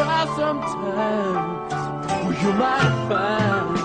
[0.00, 1.72] try sometimes.
[2.08, 3.76] Well, you might find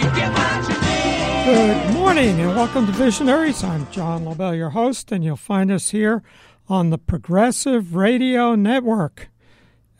[0.00, 1.44] you get what you need.
[1.44, 3.62] Good morning and welcome to Visionaries.
[3.62, 6.24] I'm John LaBelle, your host, and you'll find us here
[6.68, 9.28] on the Progressive Radio Network.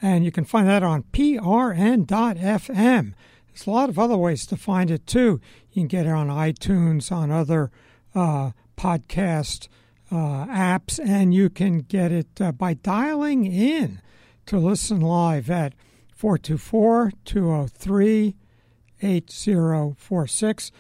[0.01, 3.15] And you can find that on prn.fm.
[3.47, 5.41] There's a lot of other ways to find it too.
[5.71, 7.71] You can get it on iTunes, on other
[8.13, 9.69] uh, podcast
[10.11, 14.01] uh, apps, and you can get it uh, by dialing in
[14.47, 15.75] to listen live at
[16.15, 18.37] 424 203
[19.01, 20.73] 8046.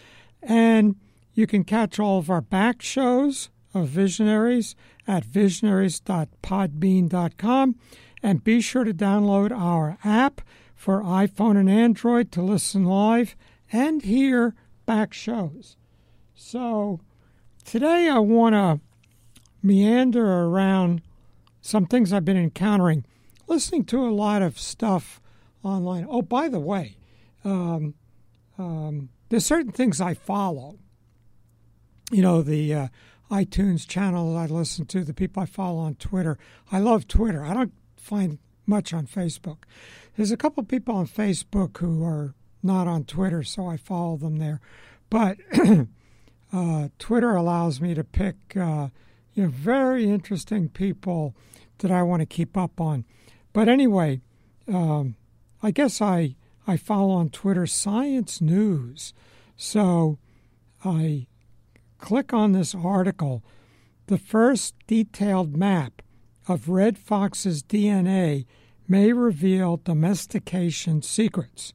[0.42, 0.96] And
[1.34, 4.74] you can catch all of our back shows of Visionaries
[5.06, 7.76] at visionaries.podbean.com.
[8.22, 10.42] And be sure to download our app
[10.76, 13.34] for iPhone and Android to listen live
[13.72, 14.54] and hear
[14.86, 15.76] back shows.
[16.34, 17.00] So
[17.64, 18.80] today I want to
[19.62, 21.02] meander around
[21.60, 23.04] some things I've been encountering,
[23.52, 25.20] listening to a lot of stuff
[25.62, 26.06] online.
[26.08, 26.96] Oh, by the way,
[27.44, 27.92] um,
[28.56, 30.78] um, there's certain things I follow.
[32.10, 32.88] You know, the uh,
[33.30, 36.38] iTunes channel that I listen to, the people I follow on Twitter.
[36.70, 37.44] I love Twitter.
[37.44, 39.64] I don't find much on Facebook.
[40.16, 44.38] There's a couple people on Facebook who are not on Twitter, so I follow them
[44.38, 44.62] there.
[45.10, 45.36] But
[46.54, 48.88] uh, Twitter allows me to pick uh,
[49.34, 51.34] you know very interesting people
[51.78, 53.04] that I want to keep up on.
[53.52, 54.20] But anyway,
[54.68, 55.16] um,
[55.62, 56.36] I guess I
[56.66, 59.12] I follow on Twitter Science News,
[59.56, 60.18] so
[60.84, 61.26] I
[61.98, 63.42] click on this article.
[64.06, 66.02] The first detailed map
[66.48, 68.46] of red fox's DNA
[68.88, 71.72] may reveal domestication secrets.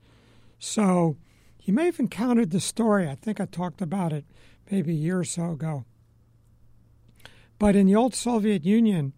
[0.59, 1.17] So
[1.63, 3.07] you may have encountered the story.
[3.07, 4.25] I think I talked about it
[4.71, 5.85] maybe a year or so ago.
[7.59, 9.13] But in the old Soviet Union,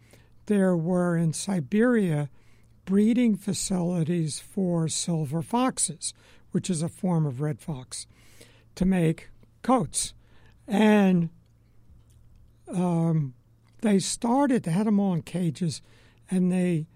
[0.45, 2.29] there were in Siberia
[2.89, 6.11] breeding facilities for silver foxes,
[6.49, 8.07] which is a form of red fox,
[8.73, 9.29] to make
[9.61, 10.15] coats.
[10.67, 11.29] And
[12.67, 13.35] um,
[13.81, 15.83] they started, they had them all in cages,
[16.31, 16.87] and they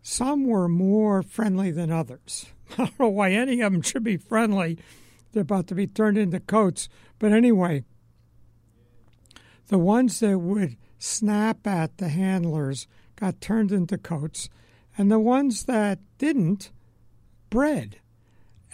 [0.00, 2.46] some were more friendly than others.
[2.72, 4.78] I don't know why any of them should be friendly.
[5.32, 6.88] They're about to be turned into coats.
[7.18, 7.84] But anyway,
[9.68, 14.48] the ones that would snap at the handlers got turned into coats,
[14.96, 16.70] and the ones that didn't
[17.50, 18.00] bred.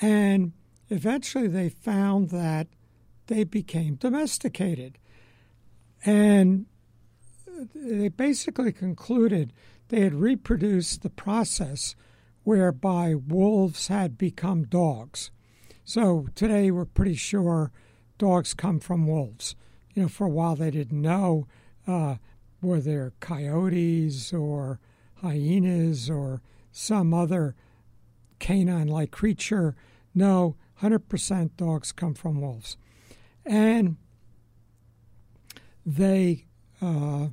[0.00, 0.52] And
[0.88, 2.68] eventually they found that
[3.26, 4.98] they became domesticated.
[6.04, 6.66] And
[7.74, 9.52] they basically concluded
[9.88, 11.94] they had reproduced the process
[12.44, 15.30] whereby wolves had become dogs.
[15.84, 17.72] So today we're pretty sure
[18.16, 19.54] dogs come from wolves.
[19.94, 21.46] You know, for a while they didn't know
[21.86, 22.16] uh,
[22.60, 24.78] were there coyotes or
[25.22, 27.54] hyenas or some other
[28.38, 29.74] canine like creature.
[30.14, 32.76] No, 100% dogs come from wolves.
[33.44, 33.96] And
[35.84, 36.46] they
[36.80, 37.28] uh,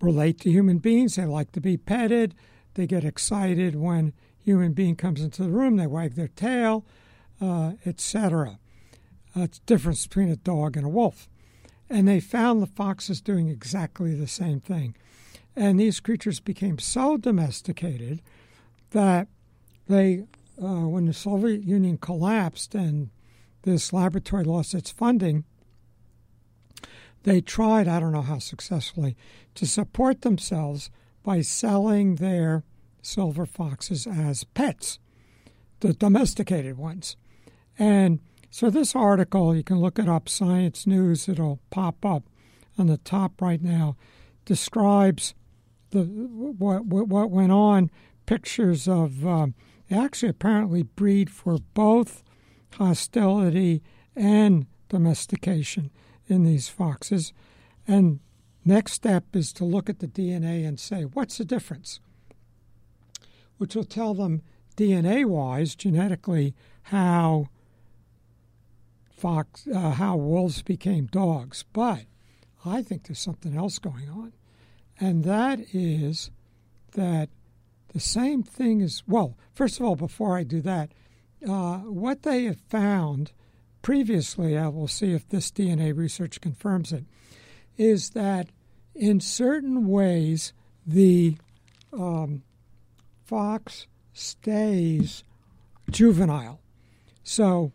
[0.00, 1.16] relate to human beings.
[1.16, 2.34] They like to be petted.
[2.74, 5.76] They get excited when human being comes into the room.
[5.76, 6.86] They wag their tail,
[7.40, 8.58] uh, etc.
[9.36, 11.28] Uh, it's the difference between a dog and a wolf.
[11.88, 14.94] And they found the foxes doing exactly the same thing.
[15.60, 18.22] And these creatures became so domesticated
[18.92, 19.28] that
[19.86, 20.24] they,
[20.58, 23.10] uh, when the Soviet Union collapsed and
[23.64, 25.44] this laboratory lost its funding,
[27.24, 29.18] they tried, I don't know how successfully,
[29.56, 30.88] to support themselves
[31.22, 32.64] by selling their
[33.02, 34.98] silver foxes as pets,
[35.80, 37.16] the domesticated ones.
[37.78, 42.22] And so, this article, you can look it up, Science News, it'll pop up
[42.78, 43.98] on the top right now,
[44.46, 45.34] describes
[45.90, 47.90] the what, what went on,
[48.26, 49.54] pictures of, um,
[49.90, 52.22] actually apparently breed for both
[52.74, 53.82] hostility
[54.14, 55.90] and domestication
[56.26, 57.32] in these foxes.
[57.86, 58.20] And
[58.64, 62.00] next step is to look at the DNA and say, what's the difference?
[63.58, 64.42] Which will tell them
[64.76, 66.54] DNA wise, genetically,
[66.84, 67.48] how
[69.10, 71.64] fox, uh, how wolves became dogs.
[71.72, 72.04] But
[72.64, 74.32] I think there's something else going on,
[75.00, 76.30] and that is
[76.92, 77.30] that
[77.92, 79.36] the same thing is well.
[79.54, 80.92] First of all, before I do that,
[81.48, 83.32] uh, what they have found
[83.82, 87.04] previously, I will see if this DNA research confirms it,
[87.78, 88.50] is that
[88.94, 90.52] in certain ways
[90.86, 91.36] the
[91.92, 92.42] um,
[93.24, 95.24] fox stays
[95.90, 96.60] juvenile.
[97.22, 97.72] So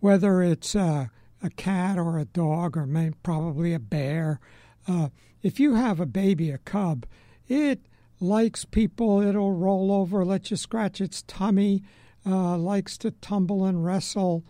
[0.00, 1.10] whether it's a,
[1.42, 2.86] a cat or a dog or
[3.22, 4.40] probably a bear,
[4.88, 5.08] uh,
[5.42, 7.06] if you have a baby, a cub,
[7.46, 7.80] it
[8.20, 11.82] likes people, it'll roll over, let you scratch its tummy,
[12.26, 14.44] uh, likes to tumble and wrestle.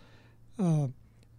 [0.58, 0.88] Uh,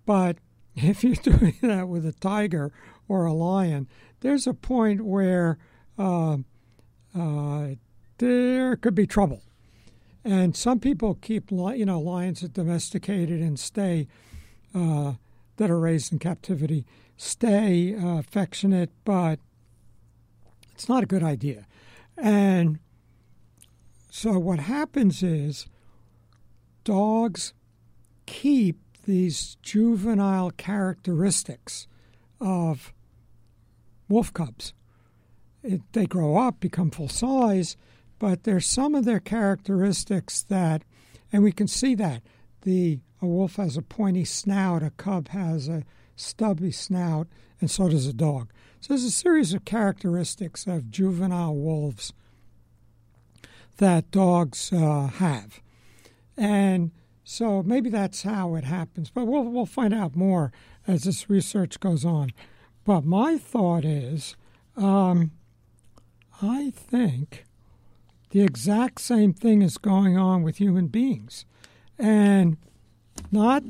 [0.06, 0.38] but
[0.75, 2.72] if you're doing that with a tiger
[3.07, 3.88] or a lion,
[4.22, 5.57] there's a point where
[5.98, 6.38] uh,
[7.18, 7.68] uh,
[8.18, 9.42] there could be trouble.
[10.24, 14.07] And some people keep, you know, lions that domesticated and stay,
[14.75, 15.13] uh,
[15.56, 16.86] that are raised in captivity,
[17.19, 19.39] stay uh, affectionate, but
[20.71, 21.68] it's not a good idea.
[22.18, 22.80] And
[24.10, 25.68] so what happens is
[26.86, 27.54] dogs
[28.25, 31.88] keep these juvenile characteristics
[32.39, 32.94] of
[34.07, 34.74] wolf cubs.
[35.62, 37.75] It, they grow up, become full size,
[38.18, 40.83] but there's some of their characteristics that,
[41.33, 42.24] and we can see that
[42.62, 45.83] the a wolf has a pointy snout, a cub has a
[46.19, 47.27] stubby snout,
[47.60, 48.51] and so does a dog.
[48.80, 52.13] So there's a series of characteristics of juvenile wolves
[53.77, 55.62] that dogs uh, have,
[56.38, 56.92] and
[57.24, 59.10] so maybe that's how it happens.
[59.10, 60.51] But we'll we'll find out more
[60.88, 62.31] as this research goes on.
[62.86, 64.36] But my thought is,
[64.75, 65.31] um,
[66.42, 67.45] I think
[68.31, 71.45] the exact same thing is going on with human beings.
[71.98, 72.57] And
[73.31, 73.63] not,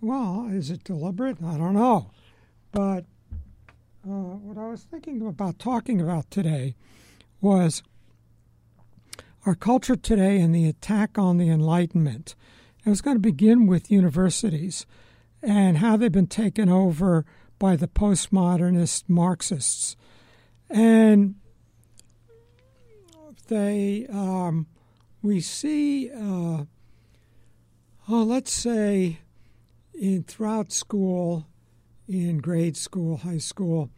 [0.00, 1.38] well, is it deliberate?
[1.44, 2.10] I don't know.
[2.72, 3.04] But
[4.04, 6.74] uh, what I was thinking about talking about today
[7.40, 7.82] was
[9.46, 12.34] our culture today and the attack on the Enlightenment.
[12.86, 14.86] I was going to begin with universities
[15.42, 17.24] and how they've been taken over
[17.58, 19.96] by the postmodernist Marxists.
[20.68, 21.34] And
[23.48, 24.66] they um,
[25.22, 26.64] we see uh,
[28.08, 29.18] let's say
[30.00, 31.46] in throughout school
[32.08, 33.90] in grade school high school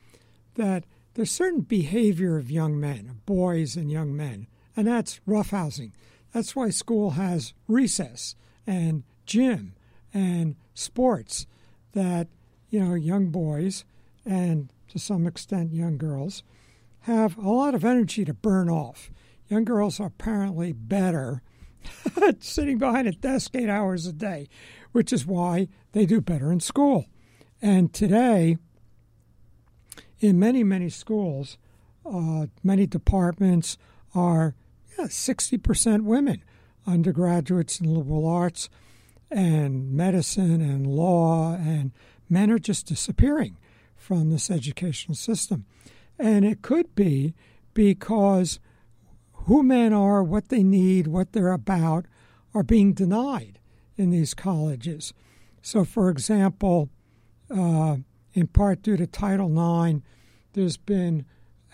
[0.56, 0.84] that
[1.14, 4.46] there's certain behavior of young men boys and young men
[4.76, 5.92] and that's roughhousing.
[6.32, 8.34] That's why school has recess
[8.66, 9.74] and gym
[10.14, 11.46] and sports
[11.92, 12.28] that
[12.68, 13.84] you know young boys
[14.24, 16.42] and to some extent young girls
[17.00, 19.10] have a lot of energy to burn off.
[19.48, 21.42] Young girls are apparently better
[22.38, 24.48] sitting behind a desk eight hours a day,
[24.92, 27.06] which is why they do better in school.
[27.60, 28.58] And today,
[30.20, 31.58] in many, many schools,
[32.04, 33.78] uh, many departments
[34.14, 34.54] are
[34.98, 36.42] yeah, 60% women,
[36.86, 38.68] undergraduates in liberal arts
[39.30, 41.92] and medicine and law, and
[42.28, 43.56] men are just disappearing
[43.96, 45.64] from this educational system.
[46.18, 47.34] And it could be
[47.72, 48.60] because
[49.32, 52.06] who men are, what they need, what they're about,
[52.54, 53.58] are being denied
[54.02, 55.14] in these colleges.
[55.62, 56.90] So, for example,
[57.50, 57.96] uh,
[58.34, 60.00] in part due to Title IX,
[60.54, 61.24] there's been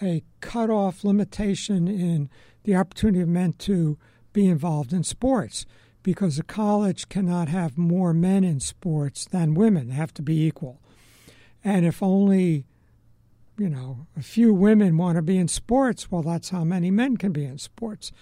[0.03, 2.31] a cutoff limitation in
[2.65, 3.99] the opportunity of men to
[4.33, 5.67] be involved in sports
[6.03, 9.89] because a college cannot have more men in sports than women.
[9.89, 10.81] They have to be equal.
[11.65, 12.67] And if only
[13.59, 16.11] you know, a few women want to be in sports.
[16.11, 18.13] Well, that's how many men can be in sports.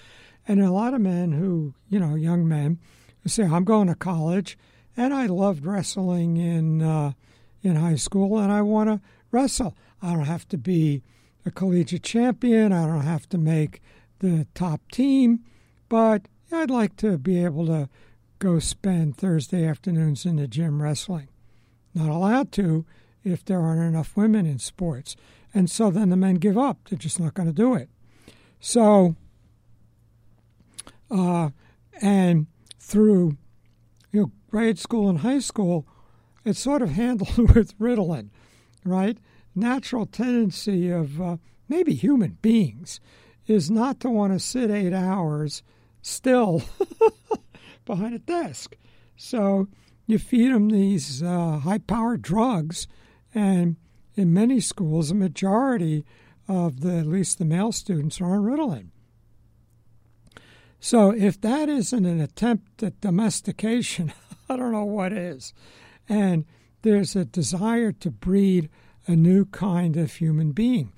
[0.49, 2.79] And a lot of men who, you know, young men
[3.27, 4.57] who say, I'm going to college
[4.97, 7.11] and I loved wrestling in, uh,
[7.61, 9.01] in high school and I want to
[9.33, 9.77] wrestle.
[10.01, 11.03] I don't have to be
[11.45, 13.83] a collegiate champion, I don't have to make
[14.21, 15.41] the top team,
[15.89, 17.89] but I'd like to be able to
[18.39, 21.27] go spend Thursday afternoons in the gym wrestling.
[21.95, 22.87] Not allowed to
[23.25, 25.17] if there aren't enough women in sports.
[25.53, 26.79] And so then the men give up.
[26.89, 27.89] They're just not going to do it.
[28.61, 29.17] So,
[31.11, 31.51] uh,
[32.01, 32.47] and
[32.87, 33.37] through
[34.13, 35.87] you know, grade school and high school,
[36.45, 38.31] it's sort of handled with Ritalin,
[38.85, 39.19] right?
[39.55, 41.37] Natural tendency of uh,
[41.69, 43.01] maybe human beings
[43.49, 45.65] is not to want to sit eight hours
[46.01, 46.63] still
[47.85, 48.77] behind a desk.
[49.17, 49.67] So
[50.07, 52.87] you feed them these uh, high powered drugs
[53.35, 53.77] and
[54.15, 56.05] in many schools, a majority
[56.49, 58.91] of the, at least the male students, are on Ritalin.
[60.81, 64.13] So if that isn't an attempt at domestication,
[64.49, 65.53] I don't know what is.
[66.09, 66.45] And
[66.83, 68.69] there's a desire to breed
[69.07, 70.93] a new kind of human being,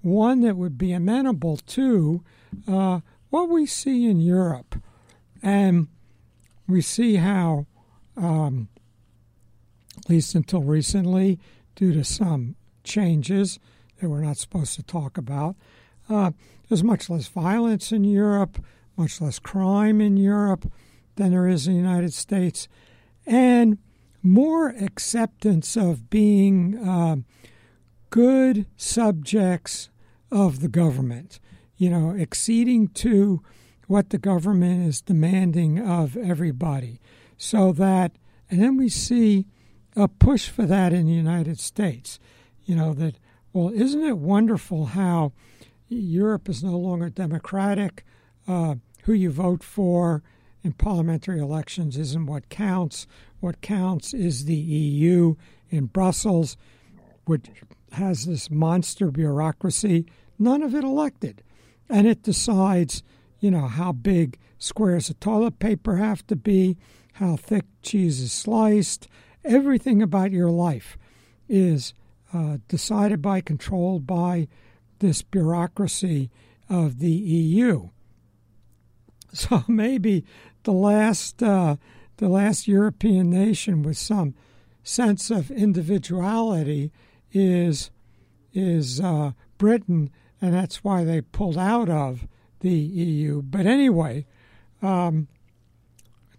[0.00, 2.22] one that would be amenable to
[2.68, 4.76] uh, what we see in Europe.
[5.42, 5.88] And
[6.68, 7.66] we see how,
[8.16, 8.68] um,
[9.96, 11.38] at least until recently,
[11.74, 13.58] due to some changes
[14.00, 15.56] that we're not supposed to talk about.
[16.08, 16.32] Uh,
[16.68, 18.62] there's much less violence in Europe,
[18.96, 20.70] much less crime in Europe
[21.16, 22.68] than there is in the United States,
[23.26, 23.78] and
[24.22, 27.16] more acceptance of being uh,
[28.10, 29.90] good subjects
[30.30, 31.40] of the government.
[31.82, 33.42] you know, acceding to
[33.88, 37.00] what the government is demanding of everybody.
[37.36, 38.12] So that,
[38.48, 39.48] and then we see
[39.96, 42.20] a push for that in the United States.
[42.64, 43.16] You know, that,
[43.52, 45.32] well, isn't it wonderful how
[45.88, 48.04] Europe is no longer democratic?
[48.46, 50.22] Uh, who you vote for
[50.62, 53.06] in parliamentary elections isn't what counts.
[53.40, 55.34] What counts is the EU
[55.70, 56.56] in Brussels,
[57.24, 57.46] which
[57.92, 60.06] has this monster bureaucracy,
[60.38, 61.42] none of it elected.
[61.88, 63.02] And it decides,
[63.40, 66.76] you know, how big squares of toilet paper have to be,
[67.14, 69.08] how thick cheese is sliced.
[69.44, 70.96] Everything about your life
[71.48, 71.92] is
[72.32, 74.48] uh, decided by, controlled by
[75.00, 76.30] this bureaucracy
[76.70, 77.88] of the EU.
[79.34, 80.26] So maybe
[80.64, 81.76] the last uh,
[82.18, 84.34] the last European nation with some
[84.82, 86.92] sense of individuality
[87.32, 87.90] is
[88.52, 90.10] is uh, Britain,
[90.40, 92.26] and that's why they pulled out of
[92.60, 93.40] the EU.
[93.42, 94.26] But anyway,
[94.82, 95.28] um,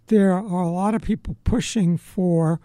[0.06, 2.60] there are a lot of people pushing for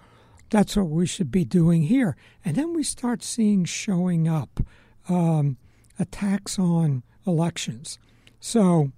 [0.52, 4.60] that's what we should be doing here, and then we start seeing showing up
[5.08, 5.58] um,
[5.98, 7.98] attacks on elections.
[8.40, 8.92] So,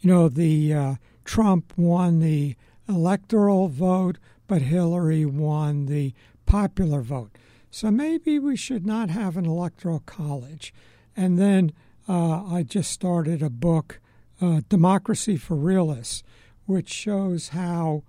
[0.00, 2.56] you know, the uh, Trump won the
[2.88, 6.14] electoral vote, but Hillary won the
[6.46, 7.36] popular vote.
[7.70, 10.74] So maybe we should not have an electoral college.
[11.16, 11.72] And then
[12.08, 14.00] uh, I just started a book,
[14.40, 16.24] uh, Democracy for Realists,
[16.66, 18.02] which shows how,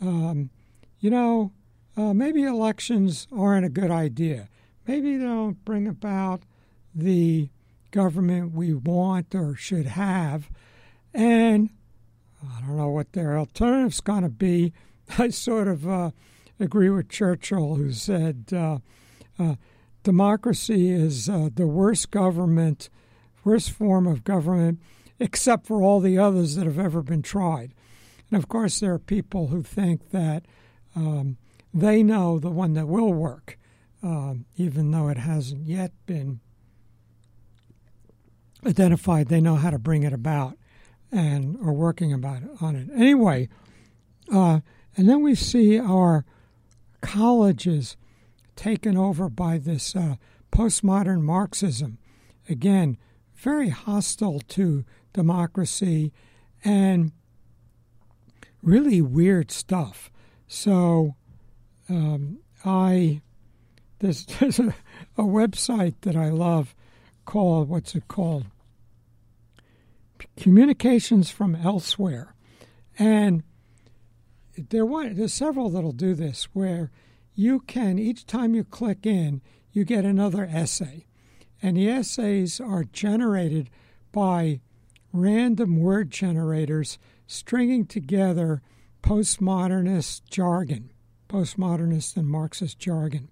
[0.00, 0.50] um,
[1.00, 1.52] you know,
[1.96, 4.48] uh, maybe elections aren't a good idea.
[4.86, 6.44] Maybe they don't bring about
[6.94, 7.50] the
[7.90, 10.48] government we want or should have.
[11.14, 11.70] And
[12.42, 14.72] I don't know what their alternative's going to be.
[15.18, 16.10] I sort of uh,
[16.60, 18.78] agree with Churchill, who said uh,
[19.38, 19.54] uh,
[20.02, 22.88] democracy is uh, the worst government,
[23.44, 24.80] worst form of government,
[25.18, 27.74] except for all the others that have ever been tried.
[28.30, 30.44] And of course, there are people who think that
[30.94, 31.38] um,
[31.72, 33.58] they know the one that will work,
[34.02, 36.40] um, even though it hasn't yet been
[38.66, 39.28] identified.
[39.28, 40.57] They know how to bring it about
[41.10, 42.88] and are working about it, on it.
[42.94, 43.48] Anyway,
[44.32, 44.60] uh,
[44.96, 46.24] and then we see our
[47.00, 47.96] colleges
[48.56, 50.16] taken over by this uh,
[50.52, 51.98] postmodern Marxism.
[52.48, 52.98] Again,
[53.34, 56.12] very hostile to democracy
[56.64, 57.12] and
[58.62, 60.10] really weird stuff.
[60.48, 61.14] So
[61.88, 63.22] um, I
[64.00, 64.74] there's, there's a,
[65.16, 66.74] a website that I love
[67.24, 68.46] called what's it called?
[70.36, 72.34] Communications from elsewhere,
[72.98, 73.42] and
[74.70, 76.90] there one, there's several that'll do this where
[77.34, 81.06] you can each time you click in, you get another essay,
[81.62, 83.70] and the essays are generated
[84.10, 84.60] by
[85.12, 88.62] random word generators stringing together
[89.02, 90.90] postmodernist jargon,
[91.28, 93.28] postmodernist and Marxist jargon.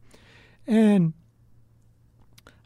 [0.66, 1.14] And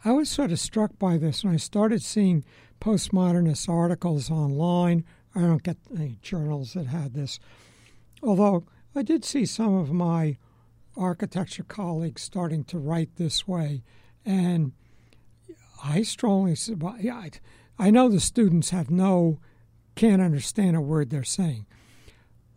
[0.04, 2.44] I was sort of struck by this when I started seeing
[2.80, 5.04] postmodernist articles online.
[5.34, 7.38] I don't get any journals that had this.
[8.22, 10.37] Although I did see some of my
[10.96, 13.82] architecture colleagues starting to write this way.
[14.25, 14.72] And
[15.82, 16.56] I strongly
[17.10, 17.30] I,
[17.78, 19.38] I know the students have no,
[19.94, 21.66] can't understand a word they're saying.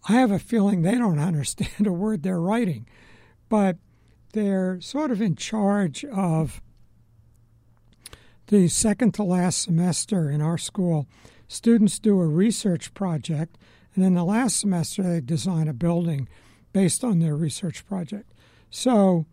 [0.09, 2.87] I have a feeling they don't understand a word they're writing,
[3.49, 3.77] but
[4.33, 6.61] they're sort of in charge of
[8.47, 11.07] the second to last semester in our school.
[11.47, 13.57] Students do a research project,
[13.95, 16.27] and in the last semester, they design a building
[16.71, 18.31] based on their research project.
[18.69, 19.25] So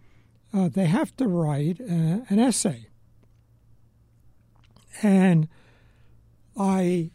[0.53, 2.89] uh, they have to write uh, an essay.
[5.03, 5.49] And
[6.59, 7.11] I,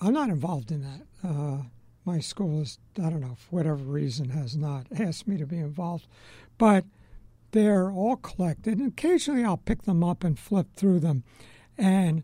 [0.00, 1.26] I'm not involved in that.
[1.26, 1.62] Uh,
[2.04, 5.58] my school is, I don't know, for whatever reason, has not asked me to be
[5.58, 6.06] involved.
[6.58, 6.84] But
[7.54, 11.24] they're all collected, and occasionally I'll pick them up and flip through them.
[11.78, 12.22] And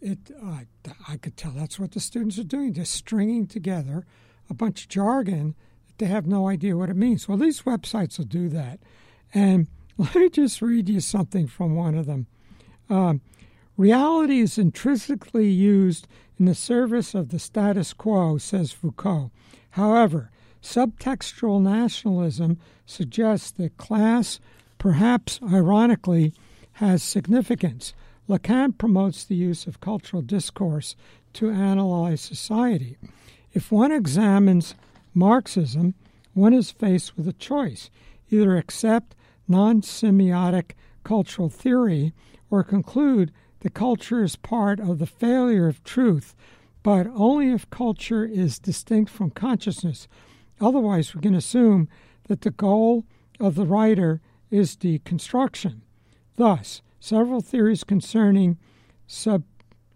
[0.00, 0.60] it, uh,
[1.08, 4.04] I could tell that's what the students are doing, just stringing together
[4.50, 5.54] a bunch of jargon
[5.86, 7.28] that they have no idea what it means.
[7.28, 8.80] Well, these websites will do that.
[9.32, 12.26] And let me just read you something from one of them.
[12.90, 13.22] Um,
[13.76, 16.06] Reality is intrinsically used
[16.38, 19.30] in the service of the status quo, says Foucault.
[19.70, 20.30] However,
[20.62, 24.40] subtextual nationalism suggests that class,
[24.82, 26.34] perhaps ironically,
[26.72, 27.94] has significance.
[28.28, 30.96] Lacan promotes the use of cultural discourse
[31.34, 32.96] to analyze society.
[33.52, 34.74] If one examines
[35.14, 35.94] Marxism,
[36.34, 37.90] one is faced with a choice
[38.28, 39.14] either accept
[39.46, 40.72] non semiotic
[41.04, 42.12] cultural theory
[42.50, 46.34] or conclude the culture is part of the failure of truth,
[46.82, 50.08] but only if culture is distinct from consciousness.
[50.60, 51.88] Otherwise, we can assume
[52.26, 53.04] that the goal
[53.38, 54.20] of the writer
[54.52, 55.80] is deconstruction.
[56.36, 58.58] Thus, several theories concerning
[59.06, 59.42] sub,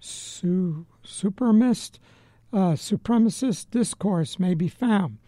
[0.01, 1.99] su, supremacist,
[2.53, 5.19] uh, supremacist discourse may be found.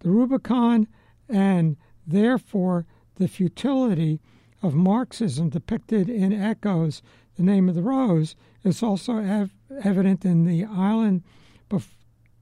[0.00, 0.88] The Rubicon
[1.28, 1.76] and
[2.06, 4.20] therefore the futility
[4.62, 7.02] of Marxism depicted in Eco's,
[7.36, 9.54] The Name of the Rose is also ev-
[9.84, 11.22] evident in the island
[11.68, 11.94] bef-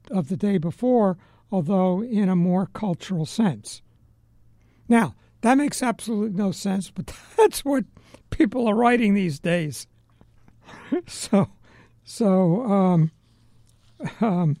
[0.09, 1.17] of the day before,
[1.51, 3.81] although in a more cultural sense.
[4.87, 7.85] Now, that makes absolutely no sense, but that's what
[8.29, 9.87] people are writing these days.
[11.07, 11.49] so,
[12.03, 13.11] so, um,
[14.21, 14.57] um,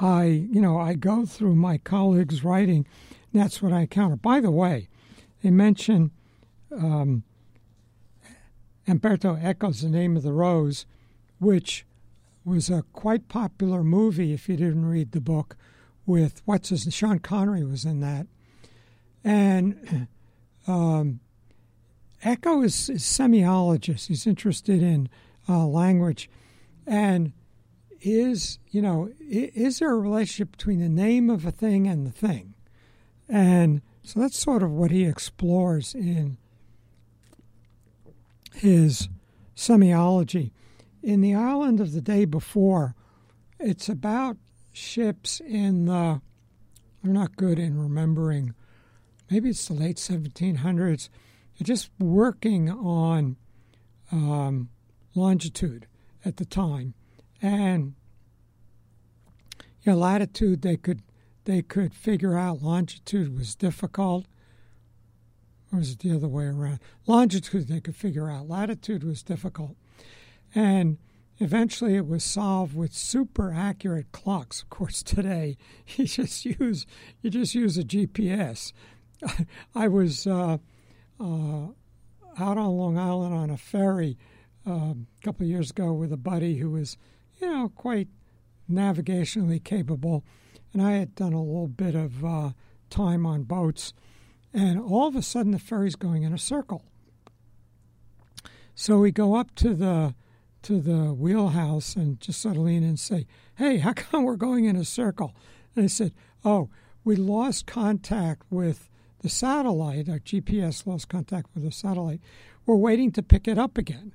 [0.00, 2.86] I, you know, I go through my colleagues' writing.
[3.32, 4.16] that's what I encounter.
[4.16, 4.88] By the way,
[5.42, 6.10] they mention
[6.70, 7.24] um,
[8.86, 10.86] Umberto Eco's The Name of the Rose,
[11.38, 11.86] which
[12.44, 15.56] was a quite popular movie if you didn't read the book
[16.06, 18.26] with what's his Sean Connery was in that.
[19.24, 20.08] And
[20.66, 21.20] um,
[22.24, 24.06] Eco is, is semiologist.
[24.06, 25.08] He's interested in
[25.48, 26.30] uh, language.
[26.86, 27.32] And
[28.00, 32.12] is, you know, is there a relationship between the name of a thing and the
[32.12, 32.54] thing?
[33.28, 36.38] And so that's sort of what he explores in
[38.54, 39.08] his
[39.56, 40.52] semiology.
[41.02, 42.94] In the island of the day before,
[43.58, 44.36] it's about
[44.76, 46.20] ships in the,
[47.04, 48.54] I'm not good in remembering,
[49.30, 51.08] maybe it's the late 1700s,
[51.58, 53.36] They're just working on
[54.12, 54.68] um,
[55.14, 55.86] longitude
[56.24, 56.94] at the time.
[57.40, 57.94] And
[59.82, 61.02] you know, latitude they could
[61.44, 64.26] they could figure out longitude was difficult.
[65.72, 66.80] Or was it the other way around?
[67.06, 68.48] Longitude they could figure out.
[68.48, 69.76] Latitude was difficult.
[70.54, 70.98] And
[71.38, 74.62] Eventually, it was solved with super accurate clocks.
[74.62, 75.58] Of course, today
[75.96, 76.86] you just use
[77.20, 78.72] you just use a GPS.
[79.74, 80.58] I was uh,
[81.20, 81.66] uh,
[82.38, 84.18] out on Long Island on a ferry
[84.66, 86.96] uh, a couple of years ago with a buddy who was,
[87.40, 88.08] you know, quite
[88.70, 90.24] navigationally capable,
[90.72, 92.50] and I had done a little bit of uh,
[92.90, 93.92] time on boats,
[94.52, 96.82] and all of a sudden the ferry's going in a circle.
[98.74, 100.14] So we go up to the
[100.66, 103.24] to the wheelhouse and just sort of lean in and say,
[103.54, 105.32] Hey, how come we're going in a circle?
[105.76, 106.12] And I said,
[106.44, 106.70] Oh,
[107.04, 110.08] we lost contact with the satellite.
[110.08, 112.20] Our GPS lost contact with the satellite.
[112.66, 114.12] We're waiting to pick it up again.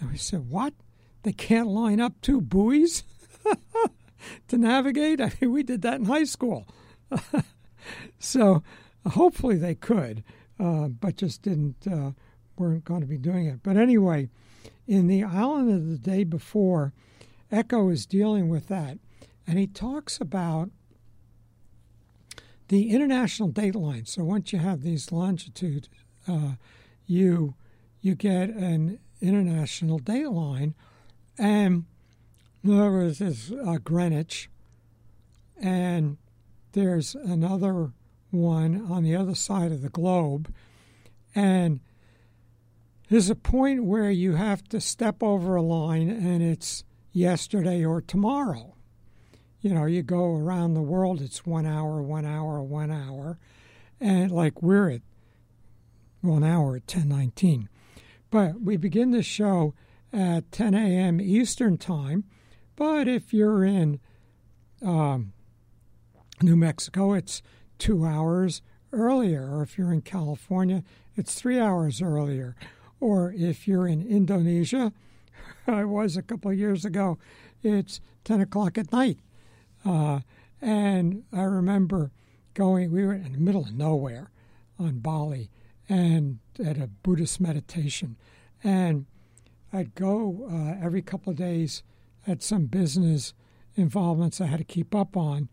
[0.00, 0.72] And we said, What?
[1.22, 3.04] They can't line up two buoys
[4.48, 5.20] to navigate?
[5.20, 6.66] I mean, we did that in high school.
[8.18, 8.62] so
[9.06, 10.24] hopefully they could,
[10.58, 12.12] uh, but just didn't, uh,
[12.56, 13.62] weren't going to be doing it.
[13.62, 14.30] But anyway,
[14.88, 16.94] in the island of the day before,
[17.52, 18.98] Eco is dealing with that.
[19.46, 20.70] And he talks about
[22.68, 24.06] the international date line.
[24.06, 25.88] So once you have these longitude,
[26.26, 26.52] uh,
[27.06, 27.54] you
[28.00, 30.74] you get an international date line,
[31.36, 31.84] and
[32.64, 34.48] other words, there's uh, Greenwich,
[35.60, 36.18] and
[36.72, 37.90] there's another
[38.30, 40.52] one on the other side of the globe,
[41.34, 41.80] and
[43.08, 48.00] there's a point where you have to step over a line and it's yesterday or
[48.00, 48.74] tomorrow.
[49.60, 53.38] You know, you go around the world, it's one hour, one hour, one hour.
[54.00, 55.02] And like we're at
[56.20, 57.68] one hour at 1019.
[58.30, 59.74] But we begin the show
[60.12, 61.20] at 10 a.m.
[61.20, 62.24] Eastern Time.
[62.76, 64.00] But if you're in
[64.82, 65.32] um,
[66.42, 67.42] New Mexico, it's
[67.78, 69.48] two hours earlier.
[69.50, 70.84] Or if you're in California,
[71.16, 72.54] it's three hours earlier.
[73.00, 74.92] Or if you're in Indonesia,
[75.66, 77.18] I was a couple of years ago,
[77.62, 79.18] it's 10 o'clock at night.
[79.84, 80.20] Uh,
[80.60, 82.10] and I remember
[82.54, 84.30] going, we were in the middle of nowhere
[84.78, 85.50] on Bali
[85.88, 88.16] and at a Buddhist meditation.
[88.62, 89.06] And
[89.72, 91.82] I'd go uh, every couple of days
[92.26, 93.32] at some business
[93.74, 95.48] involvements I had to keep up on.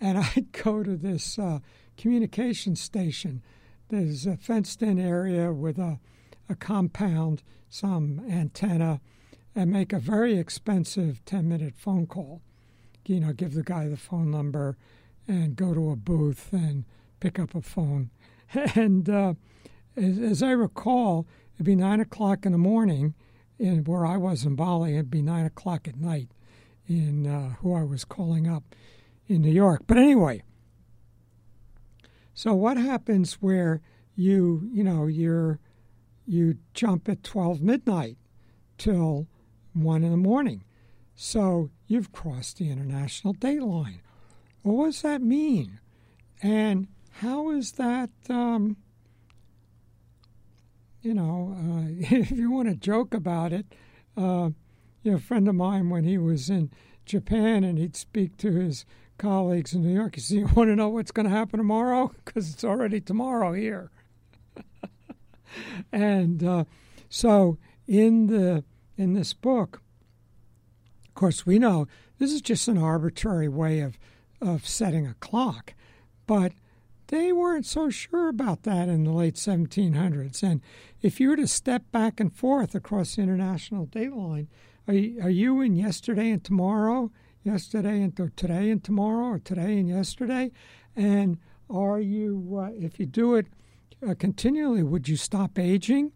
[0.00, 1.60] And I'd go to this uh,
[1.96, 3.42] communication station.
[3.88, 5.98] There's a fenced in area with a
[6.48, 9.00] a compound, some antenna,
[9.54, 12.42] and make a very expensive 10 minute phone call.
[13.06, 14.76] You know, give the guy the phone number
[15.28, 16.84] and go to a booth and
[17.20, 18.10] pick up a phone.
[18.76, 19.34] And uh,
[19.96, 23.14] as, as, I recall, it'd be nine o'clock in the morning
[23.58, 26.28] in where I was in Bali, it'd be nine o'clock at night
[26.86, 28.62] in uh, who I was calling up
[29.26, 29.82] in New York.
[29.86, 30.42] But anyway,
[32.32, 33.80] so what happens where
[34.16, 35.58] you you know you're
[36.26, 38.16] you jump at 12 midnight
[38.78, 39.26] till
[39.74, 40.64] 1 in the morning.
[41.14, 44.00] So you've crossed the international date line.
[44.62, 45.80] Well, what does that mean?
[46.42, 46.88] And
[47.20, 48.76] how is that, um,
[51.02, 53.66] you know, uh, if you want to joke about it,
[54.16, 54.50] uh,
[55.02, 56.70] you know, a friend of mine, when he was in
[57.04, 58.86] Japan and he'd speak to his
[59.18, 62.12] colleagues in New York, he said, You want to know what's going to happen tomorrow?
[62.24, 63.90] Because it's already tomorrow here.
[65.92, 66.64] And uh,
[67.08, 68.64] so in the
[68.96, 69.82] in this book,
[71.08, 71.86] of course, we know
[72.18, 73.98] this is just an arbitrary way of
[74.40, 75.74] of setting a clock,
[76.26, 76.52] but
[77.08, 80.42] they weren't so sure about that in the late 1700s.
[80.42, 80.60] And
[81.02, 84.48] if you were to step back and forth across the international date line,
[84.88, 87.10] are you, are you in yesterday and tomorrow,
[87.42, 90.50] yesterday and today and tomorrow, or today and yesterday?
[90.96, 91.38] And
[91.68, 93.46] are you, uh, if you do it
[94.06, 96.12] uh, continually, would you stop aging?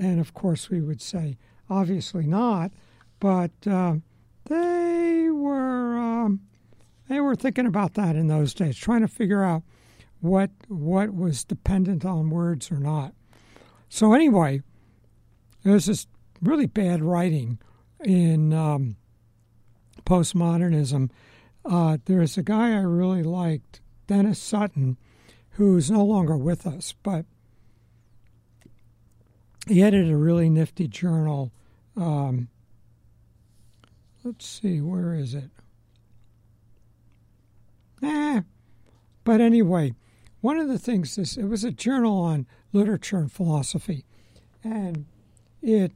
[0.00, 1.38] And of course, we would say,
[1.70, 2.72] obviously not.
[3.20, 3.96] But uh,
[4.44, 6.40] they were um,
[7.08, 9.62] they were thinking about that in those days, trying to figure out
[10.20, 13.14] what what was dependent on words or not.
[13.88, 14.62] So anyway,
[15.62, 16.06] there's this
[16.42, 17.58] really bad writing
[18.04, 18.96] in um,
[20.04, 21.10] postmodernism.
[21.64, 24.96] Uh, there's a guy I really liked, Denis Dutton,
[25.56, 27.24] who's no longer with us, but
[29.66, 31.50] he edited a really nifty journal.
[31.96, 32.48] Um,
[34.22, 35.50] let's see, where is it?
[38.02, 38.42] Eh.
[39.24, 39.94] But anyway,
[40.42, 44.04] one of the things this it was a journal on literature and philosophy,
[44.62, 45.06] and
[45.62, 45.92] it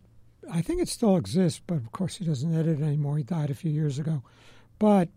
[0.50, 3.18] I think it still exists, but of course he doesn't edit it anymore.
[3.18, 4.22] He died a few years ago,
[4.78, 5.10] but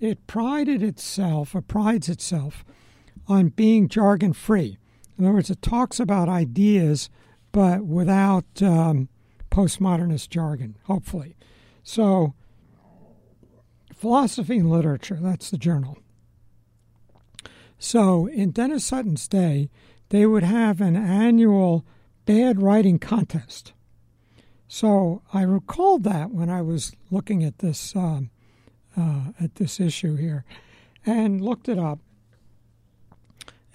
[0.00, 2.64] it prided itself or prides itself
[3.28, 4.78] on being jargon free.
[5.18, 7.08] In other words, it talks about ideas,
[7.52, 9.08] but without um,
[9.50, 10.76] postmodernist jargon.
[10.84, 11.36] Hopefully,
[11.82, 12.34] so
[13.94, 15.18] philosophy and literature.
[15.20, 15.98] That's the journal.
[17.78, 19.70] So in Denis Dutton's day,
[20.10, 21.84] they would have an annual
[22.24, 23.72] bad writing contest.
[24.68, 28.30] So I recalled that when I was looking at this um,
[28.96, 30.44] uh, at this issue here,
[31.04, 31.98] and looked it up,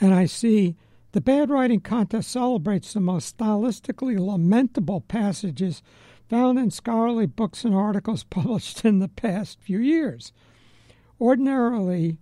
[0.02, 0.76] and I see
[1.12, 5.84] the bad writing contest celebrates the most stylistically lamentable passages
[6.28, 10.34] found in scholarly books and articles published in the past few years.
[11.20, 12.18] Ordinarily,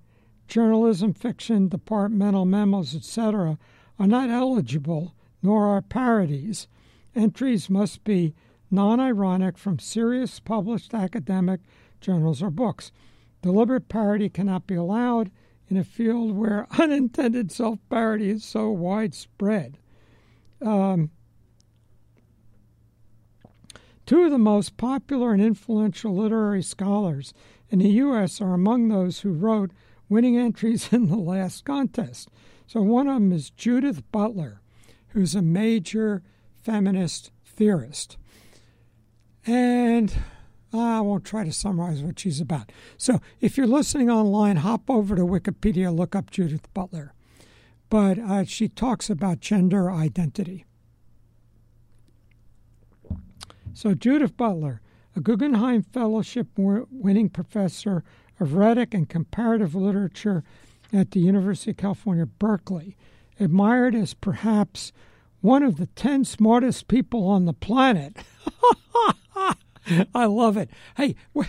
[0.50, 3.58] journalism, fiction, departmental memos, etc.,
[3.98, 6.68] are not eligible, nor are parodies.
[7.15, 8.36] Entries must be
[8.70, 11.62] non ironic from serious published academic
[12.02, 12.92] journals or books.
[13.42, 15.32] Deliberate parody cannot be allowed
[15.69, 19.77] in a field where unintended self parody is so widespread.
[20.62, 21.12] Um,
[24.05, 27.34] two of the most popular and influential literary scholars
[27.69, 28.41] in the U.S.
[28.41, 29.71] are among those who wrote
[30.10, 32.29] winning entries in the last contest.
[32.67, 34.62] So one of them is Judith Butler,
[35.10, 36.21] who's a major
[36.62, 38.17] feminist theorist.
[39.45, 40.13] And
[40.71, 42.71] I won't try to summarize what she's about.
[42.97, 47.13] So if you're listening online, hop over to Wikipedia, look up Judith Butler.
[47.89, 50.65] But uh, she talks about gender identity.
[53.73, 54.82] So Judith Butler,
[55.15, 58.03] a Guggenheim Fellowship winning professor
[58.39, 60.43] of rhetoric and comparative literature
[60.93, 62.95] at the University of California, Berkeley,
[63.39, 64.91] admired as perhaps
[65.41, 68.17] one of the 10 smartest people on the planet.
[70.15, 70.69] I love it.
[70.97, 71.47] Hey, where,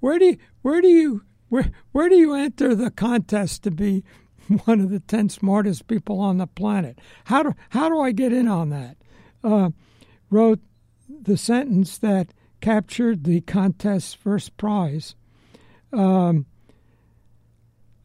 [0.00, 4.04] where, do you where do you where where do you enter the contest to be
[4.64, 6.98] one of the 10 smartest people on the planet?
[7.24, 8.96] How do how do I get in on that?
[9.42, 9.70] Uh,
[10.30, 10.60] wrote
[11.08, 15.14] the sentence that captured the contest's first prize.
[15.92, 16.46] Um,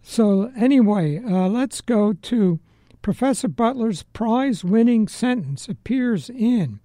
[0.01, 2.59] so, anyway, uh, let's go to
[3.01, 6.79] Professor Butler's prize winning sentence appears in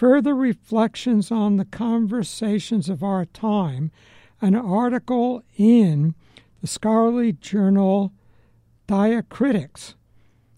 [0.00, 3.90] Further Reflections on the Conversations of Our Time,
[4.40, 6.14] an article in
[6.62, 8.10] the scholarly journal
[8.88, 9.92] Diacritics.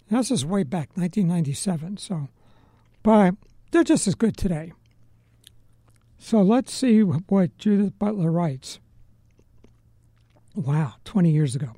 [0.09, 2.28] This is way back, 1997, so,
[3.02, 3.35] but
[3.72, 4.74] they're just as good today.
[6.18, 8.78] So let's see what Judith Butler writes.
[10.55, 11.72] Wow, 20 years ago.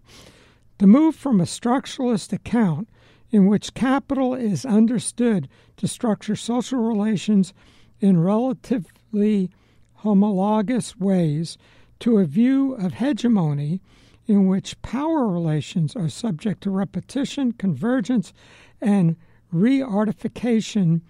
[0.77, 2.91] The move from a structuralist account
[3.35, 7.53] in which capital is understood to structure social relations
[7.99, 9.51] in relatively
[9.95, 11.59] homologous ways
[11.99, 13.81] to a view of hegemony
[14.29, 18.33] in which power relations are subject to repetition, convergence,
[18.81, 19.17] and
[19.51, 21.03] re-artification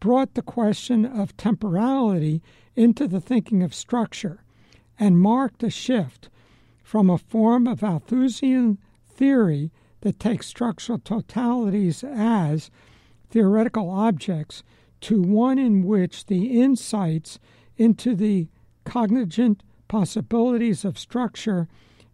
[0.00, 2.42] brought the question of temporality
[2.76, 4.44] into the thinking of structure
[4.98, 6.28] and marked a shift
[6.82, 8.76] from a form of Althusian
[9.08, 9.70] theory
[10.02, 12.70] that takes structural totalities as
[13.30, 14.62] theoretical objects
[15.02, 17.38] to one in which the insights
[17.76, 18.48] into the
[18.84, 21.68] cognizant possibilities of structure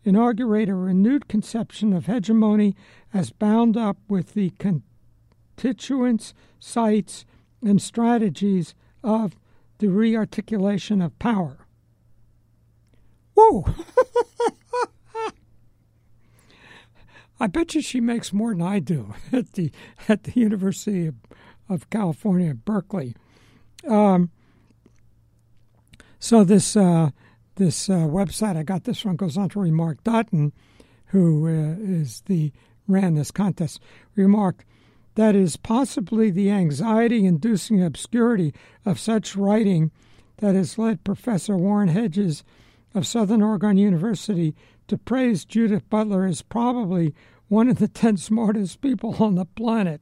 [0.04, 2.76] inaugurate a renewed conception of hegemony
[3.12, 7.24] as bound up with the constituents, sites,
[7.62, 9.36] and strategies of
[9.78, 11.66] the rearticulation of power.
[13.34, 13.64] Whoa!
[17.38, 19.70] I bet you she makes more than I do at the
[20.08, 21.14] at the University of,
[21.68, 23.14] of California, Berkeley.
[23.86, 24.30] Um,
[26.18, 27.10] so this uh,
[27.56, 30.52] this uh, website I got this from goes on to remark Dutton,
[31.06, 32.52] who uh, is the
[32.88, 33.80] ran this contest,
[34.14, 34.64] remarked
[35.16, 38.52] that is possibly the anxiety-inducing obscurity
[38.84, 39.90] of such writing
[40.38, 42.44] that has led Professor Warren Hedges
[42.94, 44.54] of Southern Oregon University
[44.88, 47.14] to praise Judith Butler as probably
[47.48, 50.00] one of the 10 smartest people on the planet.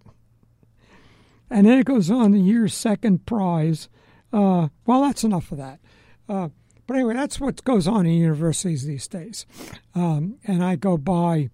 [1.51, 3.89] And then it goes on the year's second prize.
[4.33, 5.81] Uh, well, that's enough of that.
[6.29, 6.49] Uh,
[6.87, 9.47] but anyway, that's what goes on in universities these days.
[9.95, 11.51] Um, and I go by, you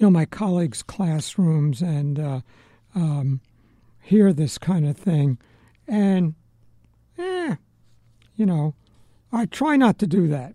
[0.00, 2.40] know, my colleagues' classrooms and uh,
[2.94, 3.40] um,
[4.00, 5.38] hear this kind of thing.
[5.86, 6.34] And,
[7.18, 7.56] eh,
[8.36, 8.74] you know,
[9.32, 10.54] I try not to do that.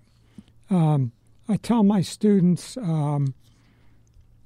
[0.70, 1.12] Um,
[1.48, 3.34] I tell my students, um,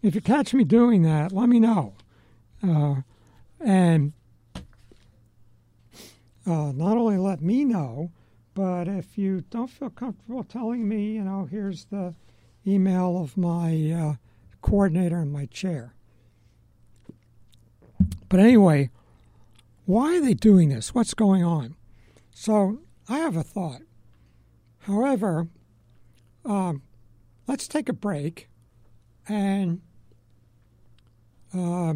[0.02, 1.94] if you catch me doing that, let me know.
[2.64, 3.02] Uh,
[3.60, 4.14] and
[6.46, 8.12] uh, not only let me know,
[8.54, 12.14] but if you don't feel comfortable telling me, you know, here's the
[12.68, 14.16] email of my uh,
[14.62, 15.94] coordinator and my chair.
[18.30, 18.90] But anyway,
[19.86, 20.94] why are they doing this?
[20.94, 21.76] What's going on?
[22.34, 22.80] So
[23.10, 23.82] I have a thought.
[24.80, 25.48] However,
[26.45, 26.82] um,
[27.47, 28.49] let's take a break
[29.27, 29.82] and
[31.54, 31.93] uh,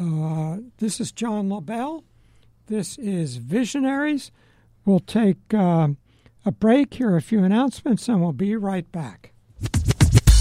[0.00, 2.04] uh, this is John LaBelle.
[2.66, 4.30] This is Visionaries.
[4.84, 5.88] We'll take uh,
[6.44, 9.32] a break, here a few announcements, and we'll be right back.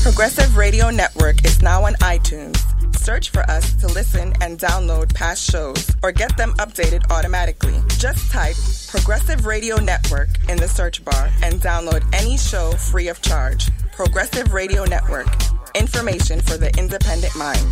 [0.02, 2.71] Progressive Radio Network is now on iTunes.
[3.02, 7.80] Search for us to listen and download past shows or get them updated automatically.
[7.98, 8.56] Just type
[8.90, 13.70] Progressive Radio Network in the search bar and download any show free of charge.
[13.92, 15.26] Progressive Radio Network.
[15.74, 17.66] Information for the independent mind.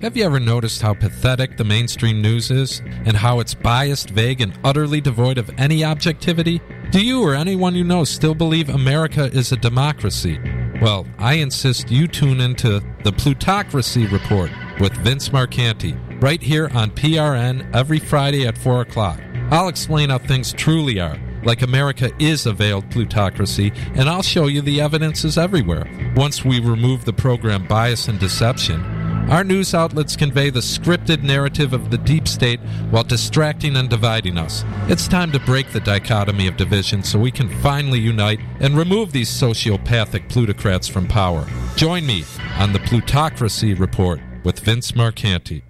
[0.00, 4.40] Have you ever noticed how pathetic the mainstream news is and how it's biased, vague,
[4.40, 6.62] and utterly devoid of any objectivity?
[6.92, 10.38] Do you or anyone you know still believe America is a democracy?
[10.80, 16.92] Well, I insist you tune into the Plutocracy Report with Vince Marcanti right here on
[16.92, 19.18] PRN every Friday at 4 o'clock.
[19.50, 24.46] I'll explain how things truly are, like America is a veiled plutocracy, and I'll show
[24.46, 25.84] you the evidence is everywhere.
[26.14, 28.84] Once we remove the program bias and deception,
[29.28, 32.60] our news outlets convey the scripted narrative of the deep state
[32.90, 34.64] while distracting and dividing us.
[34.88, 39.12] It's time to break the dichotomy of division so we can finally unite and remove
[39.12, 41.46] these sociopathic plutocrats from power.
[41.76, 42.24] Join me
[42.58, 45.62] on the Plutocracy Report with Vince Marcanti.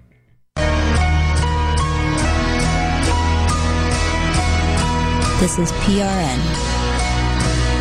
[5.39, 6.39] This is PRN,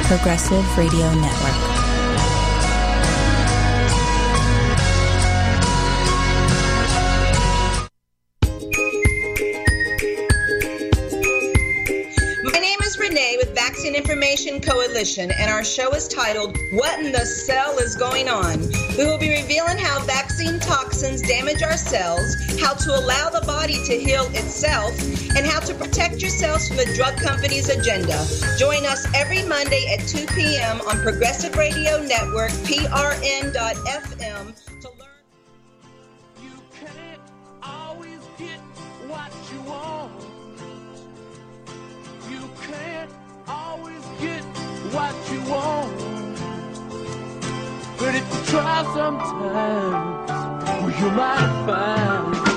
[0.07, 1.68] Progressive Radio Network.
[13.95, 18.61] Information Coalition, and our show is titled What in the Cell is Going On?
[18.97, 23.83] We will be revealing how vaccine toxins damage our cells, how to allow the body
[23.87, 24.99] to heal itself,
[25.37, 28.27] and how to protect yourselves from the drug company's agenda.
[28.59, 30.81] Join us every Monday at 2 p.m.
[30.83, 33.49] on Progressive Radio Network, prn.fm.
[44.93, 45.99] what you want.
[47.99, 50.31] But if you try sometimes,
[50.65, 52.49] well, you might find.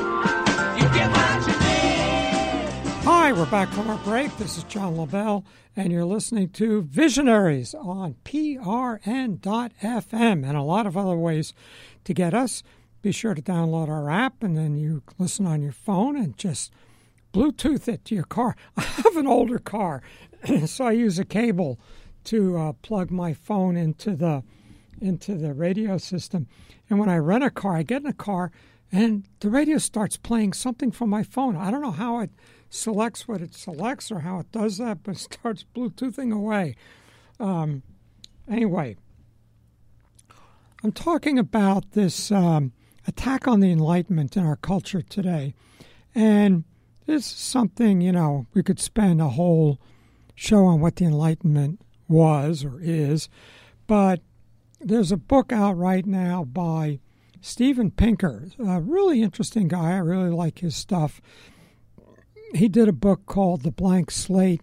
[3.04, 4.38] Hi, we're back from our break.
[4.38, 5.44] This is John LaBelle,
[5.76, 9.42] and you're listening to Visionaries on PRN.FM
[10.48, 11.52] and a lot of other ways
[12.04, 12.62] to get us.
[13.02, 16.72] Be sure to download our app, and then you listen on your phone and just
[17.34, 18.56] Bluetooth it to your car.
[18.78, 20.04] I have an older car,
[20.68, 21.80] so I use a cable
[22.26, 24.44] to uh, plug my phone into the
[25.02, 26.48] into the radio system.
[26.90, 28.52] And when I rent a car, I get in a car
[28.92, 31.56] and the radio starts playing something from my phone.
[31.56, 32.30] I don't know how it
[32.70, 36.76] selects what it selects or how it does that, but it starts Bluetoothing away.
[37.40, 37.84] Um,
[38.50, 38.98] anyway,
[40.84, 42.74] I'm talking about this um,
[43.08, 45.54] attack on the Enlightenment in our culture today.
[46.14, 46.66] And
[47.06, 49.80] this is something, you know, we could spend a whole
[50.36, 53.30] show on what the Enlightenment was or is.
[53.88, 54.22] But
[54.80, 57.00] there's a book out right now by
[57.42, 59.94] Steven Pinker, a really interesting guy.
[59.94, 61.22] I really like his stuff.
[62.54, 64.62] He did a book called The Blank Slate,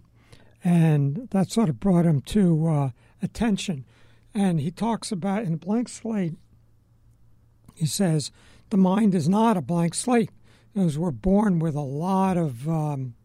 [0.63, 2.89] and that sort of brought him to uh,
[3.21, 3.85] attention.
[4.33, 6.35] And he talks about in the Blank Slate,
[7.75, 8.31] he says,
[8.69, 10.29] the mind is not a blank slate.
[10.75, 13.15] As we're born with a lot of um,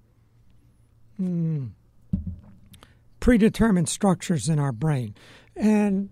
[1.16, 1.66] hmm,
[3.24, 5.14] predetermined structures in our brain.
[5.56, 6.10] And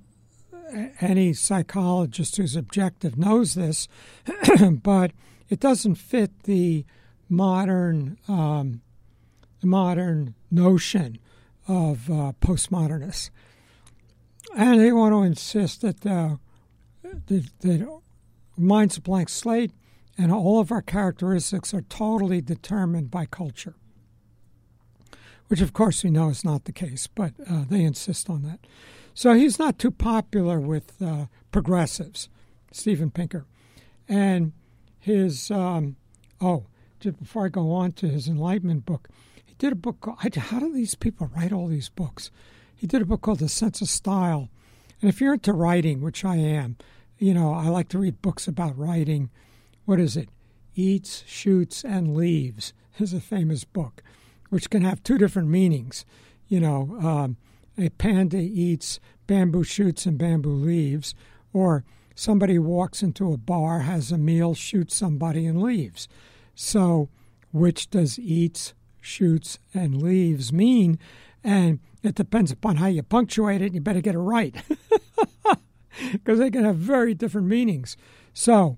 [0.99, 3.87] any psychologist who's objective knows this,
[4.83, 5.13] but
[5.51, 6.87] it doesn't fit the
[7.29, 8.81] modern um,
[9.63, 11.19] modern notion
[11.69, 13.29] of uh, postmodernists,
[14.57, 16.37] and they want to insist that uh,
[17.27, 18.01] the, the
[18.57, 19.73] mind's a blank slate,
[20.17, 23.75] and all of our characteristics are totally determined by culture.
[25.53, 28.61] Which, of course, we know is not the case, but uh, they insist on that.
[29.13, 32.31] So he's not too popular with uh, progressives,
[32.71, 33.45] Steven Pinker.
[34.09, 34.55] And
[34.99, 35.97] his, um,
[36.41, 36.65] oh,
[37.01, 39.11] just before I go on to his Enlightenment book,
[39.45, 42.31] he did a book called, how do these people write all these books?
[42.75, 44.49] He did a book called The Sense of Style.
[45.03, 46.79] And if you're into writing, which I am,
[47.19, 49.29] you know, I like to read books about writing.
[49.85, 50.31] What is it?
[50.75, 54.03] Eats, Shoots, and Leaves is a famous book,
[54.53, 56.05] which can have two different meanings.
[56.47, 57.39] You know, um,
[57.79, 61.15] a panda eats bamboo shoots and bamboo leaves,
[61.55, 61.85] or
[62.15, 66.07] somebody walks into a bar, has a meal, shoots somebody, and leaves.
[66.55, 67.09] So,
[67.51, 70.99] which does eats, shoots, and leaves mean?
[71.43, 74.55] And it depends upon how you punctuate it, you better get it right.
[76.13, 77.97] Because they can have very different meanings.
[78.35, 78.77] So,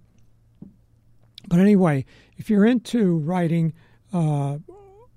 [1.48, 2.04] but anyway,
[2.36, 3.72] if you're into writing,
[4.12, 4.58] uh,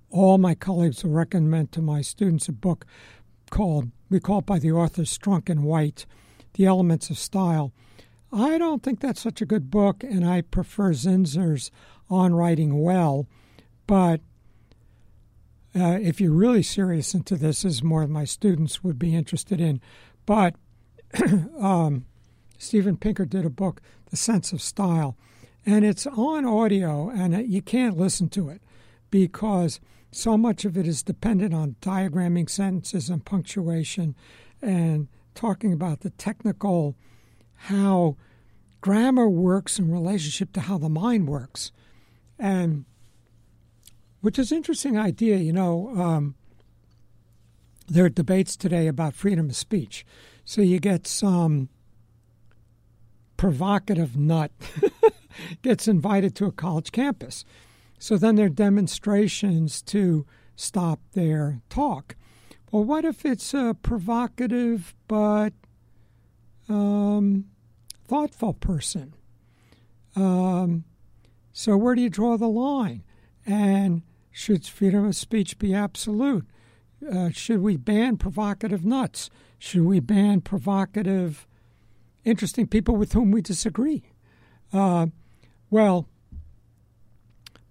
[0.10, 2.86] all my colleagues will recommend to my students a book
[3.50, 6.06] called, we call it by the author Strunk and White,
[6.54, 7.74] The Elements of Style.
[8.32, 11.72] I don't think that's such a good book, and I prefer Zinsser's
[12.10, 13.28] On Writing Well.
[13.86, 14.22] But
[15.76, 19.82] uh, if you're really serious into this, is more my students would be interested in.
[20.26, 20.56] But
[21.60, 22.06] um,
[23.00, 25.16] Pinker did a book, The Sense of Style,
[25.66, 28.62] and it's on audio, and you can't listen to it
[29.10, 29.80] because
[30.12, 34.16] so much of it is dependent on diagramming sentences and punctuation
[34.62, 36.96] and talking about the technical
[37.62, 38.16] how
[38.82, 41.72] grammar works in relationship to how the mind works.
[42.40, 42.86] And
[44.22, 46.36] which is an interesting idea you know um,
[47.88, 50.06] there are debates today about freedom of speech.
[50.46, 51.70] So you get some
[53.38, 54.52] provocative nut
[55.62, 57.46] gets invited to a college campus
[58.00, 62.16] so then there are demonstrations to stop their talk.
[62.72, 65.54] Well, what if it's a provocative but
[66.68, 67.46] um,
[68.08, 69.14] thoughtful person?
[70.16, 70.84] Um,
[71.54, 73.04] so where do you draw the line?
[73.46, 76.46] And should freedom of speech be absolute?
[77.12, 79.30] Uh, should we ban provocative nuts?
[79.58, 81.48] Should we ban provocative,
[82.24, 84.04] interesting people with whom we disagree?
[84.74, 85.08] Uh,
[85.70, 86.08] well,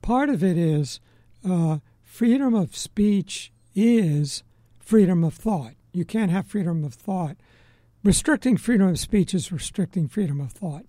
[0.06, 1.00] part of it is
[1.44, 4.44] uh, freedom of speech is
[4.78, 5.72] freedom of thought.
[5.92, 7.36] You can't have freedom of thought.
[8.04, 10.84] Restricting freedom of speech is restricting freedom of thought.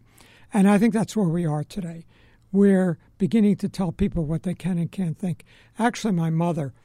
[0.54, 2.06] And I think that's where we are today.
[2.52, 5.44] We're beginning to tell people what they can and can't think.
[5.80, 6.76] Actually, my mother,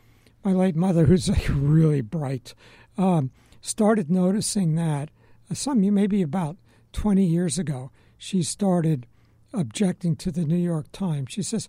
[0.43, 2.55] my late mother, who's like really bright,
[2.97, 3.30] um,
[3.61, 5.11] started noticing that
[5.53, 6.57] some maybe about
[6.95, 9.07] 20 years ago, she started
[9.53, 11.30] objecting to the New York Times.
[11.33, 11.68] She says,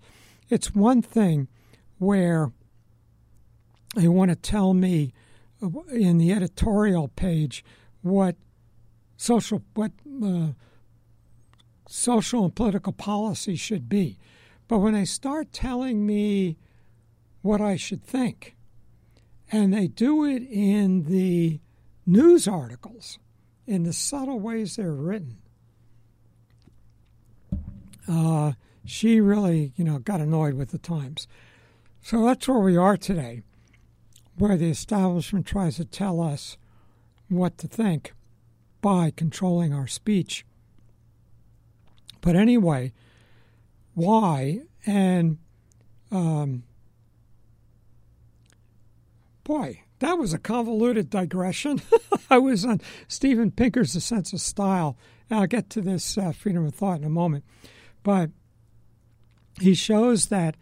[0.50, 1.48] it's one thing
[1.98, 2.52] where
[3.96, 5.14] they want to tell me
[5.92, 7.64] in the editorial page
[8.02, 8.36] what
[9.18, 9.92] social what
[10.24, 10.48] uh,
[11.88, 14.18] social and political policy should be,
[14.68, 16.58] but when they start telling me
[17.42, 18.56] what I should think,
[19.52, 21.60] and they do it in the
[22.06, 23.20] news articles,
[23.68, 25.38] in the subtle ways they're written.
[28.08, 28.54] Uh,
[28.86, 31.28] she really, you know, got annoyed with the times.
[32.02, 33.44] So that's where we are today,
[34.38, 36.58] where the establishment tries to tell us
[37.30, 38.14] what to think
[38.82, 40.46] by controlling our speech.
[42.22, 42.94] But anyway,
[43.94, 44.62] why?
[44.86, 45.38] And
[46.12, 46.64] um,
[49.44, 51.82] boy, that was a convoluted digression.
[52.30, 54.98] I was on Steven Pinker's The Sense of Style.
[55.30, 57.46] And I'll get to this uh, freedom of thought in a moment.
[58.04, 58.32] But
[59.60, 60.56] he shows that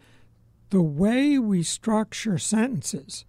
[0.70, 3.24] the way we structure sentences,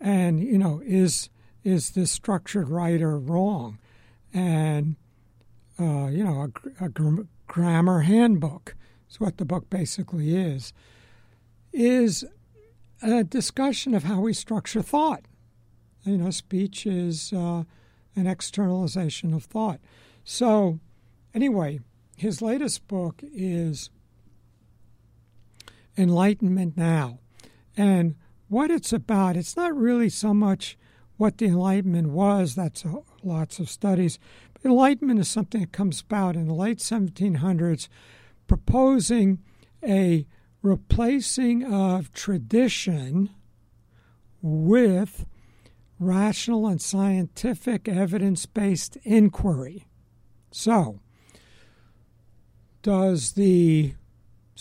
[0.00, 1.28] and you know, is
[1.64, 3.78] is this structured right or wrong,
[4.34, 4.96] and
[5.78, 6.50] uh, you know,
[6.80, 8.74] a, a gr- grammar handbook
[9.10, 10.72] is what the book basically is,
[11.72, 12.24] is
[13.02, 15.24] a discussion of how we structure thought.
[16.04, 17.64] You know, speech is uh,
[18.16, 19.80] an externalization of thought.
[20.24, 20.80] So,
[21.34, 21.80] anyway,
[22.16, 23.90] his latest book is
[25.96, 27.18] Enlightenment Now.
[27.76, 28.16] And
[28.48, 30.76] what it's about, it's not really so much
[31.16, 34.18] what the Enlightenment was, that's a, lots of studies.
[34.54, 37.88] But Enlightenment is something that comes about in the late 1700s,
[38.46, 39.38] proposing
[39.84, 40.26] a
[40.62, 43.30] replacing of tradition
[44.40, 45.26] with
[45.98, 49.86] rational and scientific evidence based inquiry.
[50.50, 51.00] So,
[52.82, 53.94] does the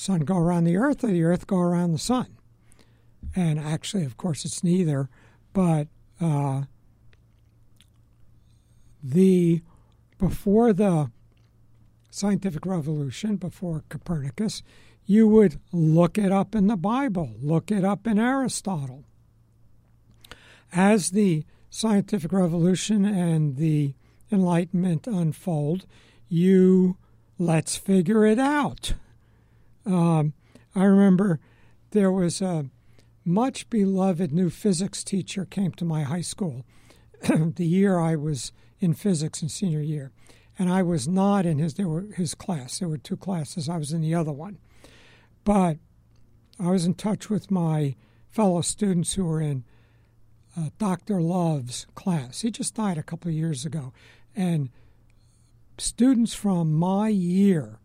[0.02, 2.38] sun go around the earth or the earth go around the sun?
[3.36, 5.10] And actually, of course, it's neither,
[5.54, 5.88] but
[6.20, 6.64] uh,
[9.04, 9.62] the
[10.18, 11.12] before the
[12.10, 14.64] scientific revolution, before Copernicus,
[15.06, 19.06] you would look it up in the Bible, look it up in Aristotle.
[20.74, 23.94] As the scientific revolution and the
[24.32, 25.86] Enlightenment unfold,
[26.28, 26.98] you
[27.38, 28.94] let's figure it out.
[29.86, 30.34] Um,
[30.76, 31.40] I remember
[31.92, 32.70] there was a
[33.24, 36.66] much beloved new physics teacher came to my high school
[37.56, 40.12] the year I was in physics in senior year,
[40.58, 42.80] and I was not in his there were his class.
[42.80, 43.70] There were two classes.
[43.70, 44.58] I was in the other one,
[45.44, 45.78] but
[46.60, 47.96] I was in touch with my
[48.30, 49.64] fellow students who were in
[50.58, 51.22] uh, Dr.
[51.22, 52.42] Love's class.
[52.42, 53.94] He just died a couple of years ago,
[54.36, 54.70] and
[55.78, 57.81] students from my year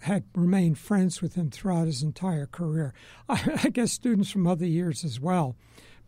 [0.00, 2.94] had remained friends with him throughout his entire career.
[3.28, 5.56] I, I, guess students from other years as well,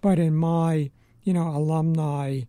[0.01, 0.91] but in my
[1.23, 2.43] you know alumni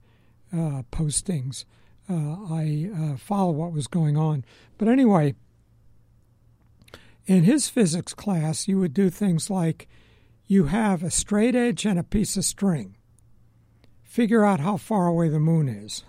[0.53, 1.65] uh, postings,
[2.09, 2.13] uh,
[2.49, 4.45] I uh, follow what was going on.
[4.77, 5.35] But anyway,
[7.25, 9.87] in his physics class, you would do things like
[10.47, 12.97] you have a straight edge and a piece of string.
[14.03, 16.03] Figure out how far away the moon is.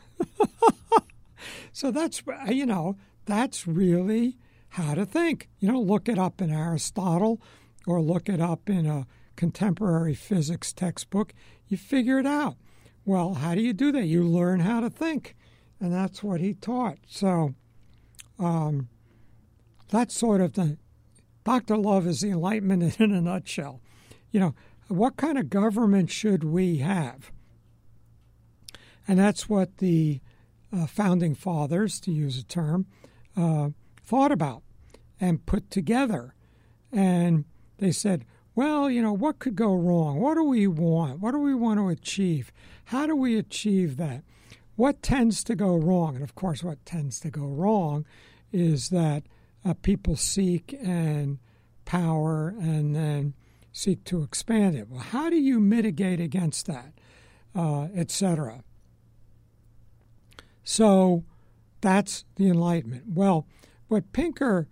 [1.73, 4.37] so that's you know that's really
[4.73, 5.49] how to think.
[5.59, 7.41] You know, look it up in Aristotle
[7.87, 9.07] or look it up in a
[9.37, 11.35] contemporary physics textbook.
[11.69, 12.57] You figure it out.
[13.05, 14.07] Well, how do you do that?
[14.07, 15.37] You learn how to think.
[15.79, 16.99] And that's what he taught.
[17.07, 17.55] So
[18.39, 18.89] um,
[19.91, 20.79] that's sort of the
[21.45, 21.77] Dr.
[21.77, 23.83] Love is the Enlightenment in a nutshell.
[24.31, 24.55] You know,
[24.89, 27.31] what kind of government should we have?
[29.07, 30.21] And that's what the
[30.73, 32.87] uh, founding fathers, to use a term,
[33.37, 33.71] uh,
[34.03, 34.63] thought about
[35.21, 36.35] and put together.
[36.91, 37.45] And
[37.79, 38.25] they said,
[38.55, 40.21] well, you know, what could go wrong?
[40.21, 41.21] What do we want?
[41.21, 42.53] What do we want to achieve?
[42.87, 44.23] How do we achieve that?
[44.77, 46.15] What tends to go wrong?
[46.15, 48.05] And of course, what tends to go wrong
[48.53, 49.25] is that
[49.65, 51.39] uh, people seek and
[51.85, 53.35] power and then
[53.73, 54.89] seek to expand it.
[54.89, 56.93] Well, how do you mitigate against that,
[57.55, 58.65] uh, etc.?
[60.65, 61.25] So
[61.81, 63.05] that's the Enlightenment.
[63.09, 63.47] Well,
[63.93, 64.67] what Pinker's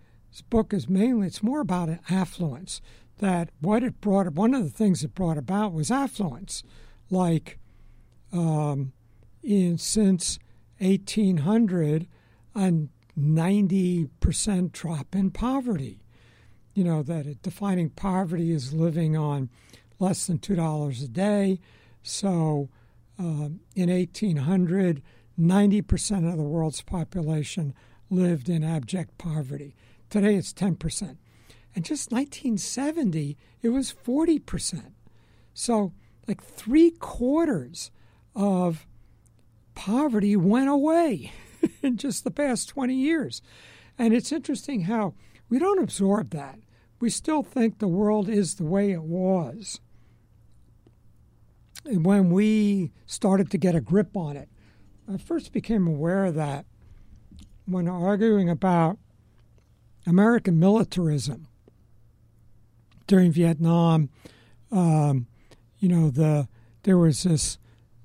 [0.49, 2.81] book is mainly, it's more about affluence.
[3.19, 6.63] That what it brought, one of the things it brought about was affluence.
[7.11, 7.59] Like
[8.33, 8.93] um,
[9.43, 10.39] in since
[10.79, 12.09] 1800,
[12.55, 12.73] a
[13.19, 16.01] 90% drop in poverty.
[16.73, 19.51] You know, that defining poverty is living on
[19.99, 21.61] less than $2 a day.
[22.03, 22.71] So
[23.19, 25.03] uh, in 1800,
[25.39, 27.75] 90% of the world's population
[28.11, 29.75] lived in abject poverty.
[30.11, 31.17] Today it's 10%.
[31.75, 34.93] And just 1970, it was 40%.
[35.55, 35.93] So,
[36.27, 37.91] like three quarters
[38.35, 38.87] of
[39.75, 41.33] poverty went away
[41.83, 43.41] in just the past 20 years.
[43.99, 45.15] And it's interesting how
[45.49, 46.59] we don't absorb that.
[47.01, 49.81] We still think the world is the way it was.
[51.85, 54.49] And when we started to get a grip on it,
[55.13, 56.67] I first became aware of that
[57.71, 58.99] when arguing about
[60.07, 61.47] American militarism
[63.07, 64.09] during Vietnam.
[64.73, 65.27] Um,
[65.79, 66.49] you know, the
[66.83, 67.59] there was this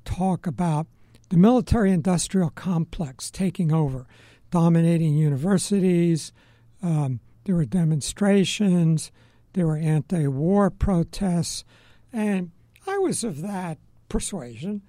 [0.03, 0.88] talk about
[1.30, 4.05] the military industrial complex taking over,
[4.51, 6.32] dominating universities.
[6.82, 9.11] Um, there were demonstrations,
[9.53, 11.63] there were anti war protests,
[12.11, 12.51] and
[12.86, 13.78] I was of that
[14.09, 14.82] persuasion.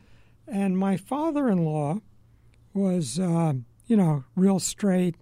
[0.49, 2.01] And my father in law
[2.73, 3.55] was, uh,
[3.87, 5.17] you know, real straight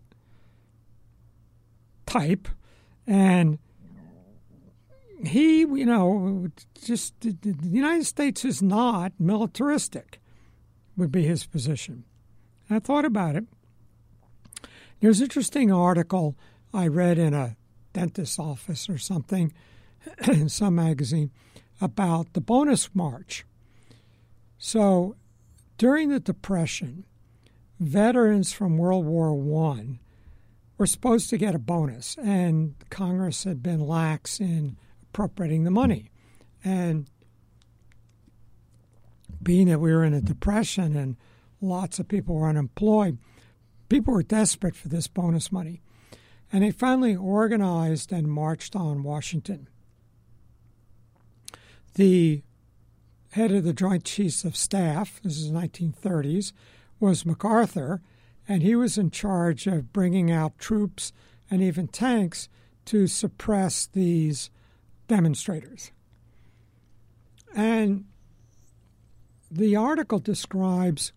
[2.06, 2.48] type.
[3.06, 3.58] And
[5.24, 6.48] he, you know,
[6.82, 10.20] just the United States is not militaristic,
[10.96, 12.04] would be his position.
[12.70, 13.44] I thought about it.
[15.00, 16.36] There's an interesting article
[16.72, 17.56] I read in a
[17.92, 19.52] dentist's office or something
[20.26, 21.30] in some magazine
[21.80, 23.44] about the bonus march.
[24.58, 25.16] So
[25.76, 27.04] during the Depression,
[27.80, 29.98] veterans from World War One
[30.78, 36.10] were supposed to get a bonus, and Congress had been lax in appropriating the money.
[36.64, 37.08] And
[39.42, 41.16] being that we were in a depression and
[41.60, 43.18] lots of people were unemployed,
[43.88, 45.82] people were desperate for this bonus money.
[46.52, 49.68] And they finally organized and marched on Washington.
[51.94, 52.42] The
[53.32, 56.52] head of the Joint Chiefs of Staff, this is 1930s,
[57.04, 58.00] was MacArthur,
[58.48, 61.12] and he was in charge of bringing out troops
[61.50, 62.48] and even tanks
[62.86, 64.48] to suppress these
[65.06, 65.92] demonstrators.
[67.54, 68.06] And
[69.50, 71.12] the article describes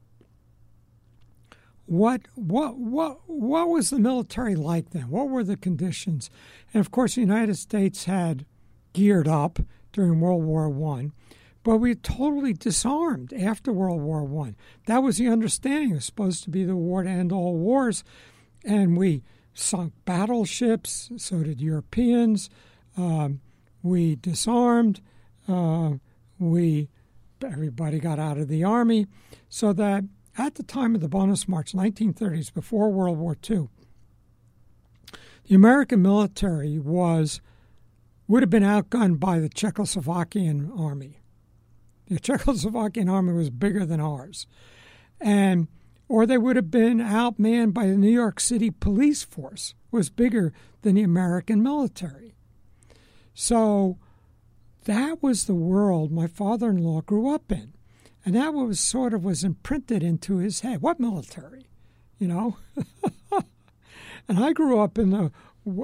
[1.86, 5.10] what what what what was the military like then?
[5.10, 6.30] What were the conditions?
[6.74, 8.46] And of course, the United States had
[8.92, 9.60] geared up
[9.94, 11.14] during World War One,
[11.68, 14.56] but we totally disarmed after World War One.
[14.86, 15.92] That was the understanding.
[15.92, 18.06] It was supposed to be the war to end all wars,
[18.64, 19.22] and we
[19.54, 21.12] sunk battleships.
[21.18, 22.50] So did Europeans.
[22.96, 23.42] Um,
[23.84, 25.02] we disarmed.
[25.46, 25.96] Uh,
[26.40, 26.88] we
[27.44, 29.06] everybody got out of the army,
[29.50, 30.06] so that
[30.38, 33.68] at the time of the bonus march, 1930s, before World War II,
[35.50, 37.42] the American military was
[38.26, 41.20] would have been outgunned by the Czechoslovakian army.
[42.08, 44.48] The Czechoslovakian army was bigger than ours.
[45.20, 45.68] And
[46.10, 50.54] or they would have been outmanned by the New York City police force was bigger
[50.82, 52.36] than the American military.
[53.34, 53.98] So
[54.86, 57.74] that was the world my father-in-law grew up in.
[58.26, 60.82] And that was sort of was imprinted into his head.
[60.82, 61.68] What military?
[62.20, 62.58] You know?
[64.28, 65.32] and I grew up in the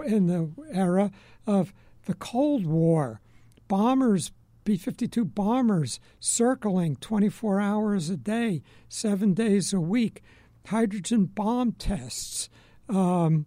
[0.06, 1.12] in the era
[1.46, 1.74] of
[2.06, 3.20] the Cold War,
[3.68, 4.32] bombers,
[4.64, 10.24] B 52 bombers circling 24 hours a day, seven days a week,
[10.68, 12.50] hydrogen bomb tests,
[12.88, 13.46] um,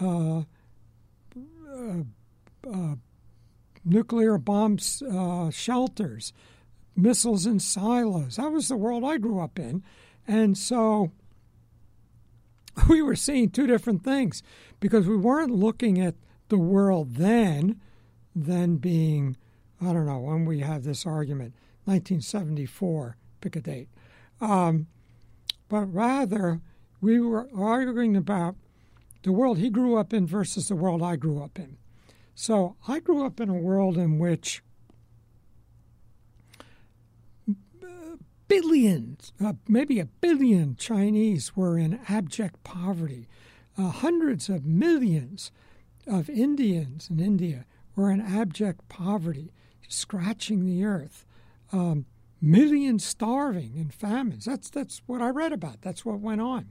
[0.00, 2.02] uh, uh,
[2.72, 2.94] uh,
[3.84, 4.78] nuclear bomb
[5.10, 6.32] uh, shelters,
[6.96, 8.36] missiles in silos.
[8.36, 9.84] That was the world I grew up in.
[10.26, 11.12] And so
[12.88, 14.42] we were seeing two different things
[14.80, 16.16] because we weren't looking at
[16.48, 17.80] the world then
[18.44, 19.36] then being,
[19.80, 21.54] I don't know, when we have this argument,
[21.84, 23.88] 1974, pick a date.
[24.40, 24.86] Um,
[25.68, 26.60] but rather,
[27.00, 28.56] we were arguing about
[29.22, 31.76] the world he grew up in versus the world I grew up in.
[32.34, 34.62] So I grew up in a world in which
[38.48, 43.28] billions, uh, maybe a billion Chinese were in abject poverty.
[43.76, 45.52] Uh, hundreds of millions
[46.06, 49.52] of Indians in India were in abject poverty,
[49.88, 51.26] scratching the earth,
[51.72, 52.06] um,
[52.40, 54.44] millions starving in famines.
[54.44, 55.82] That's, that's what I read about.
[55.82, 56.70] That's what went on.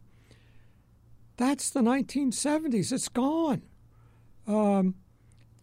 [1.35, 2.91] That's the 1970s.
[2.91, 3.63] It's gone.
[4.47, 4.95] Um,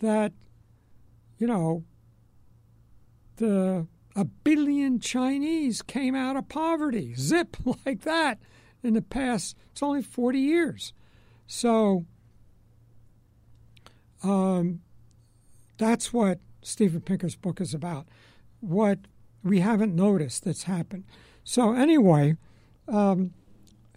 [0.01, 0.33] that,
[1.39, 1.85] you know,
[3.37, 3.87] the
[4.17, 8.39] a billion Chinese came out of poverty, zip like that,
[8.83, 9.57] in the past.
[9.73, 10.93] It's only 40 years.
[11.47, 12.07] So,
[14.23, 14.81] um,
[15.77, 18.07] that's what Steven Pinker's book is about.
[18.61, 19.01] What
[19.43, 21.05] we haven't noticed that's happened.
[21.45, 22.37] So, anyway,
[22.89, 23.33] um,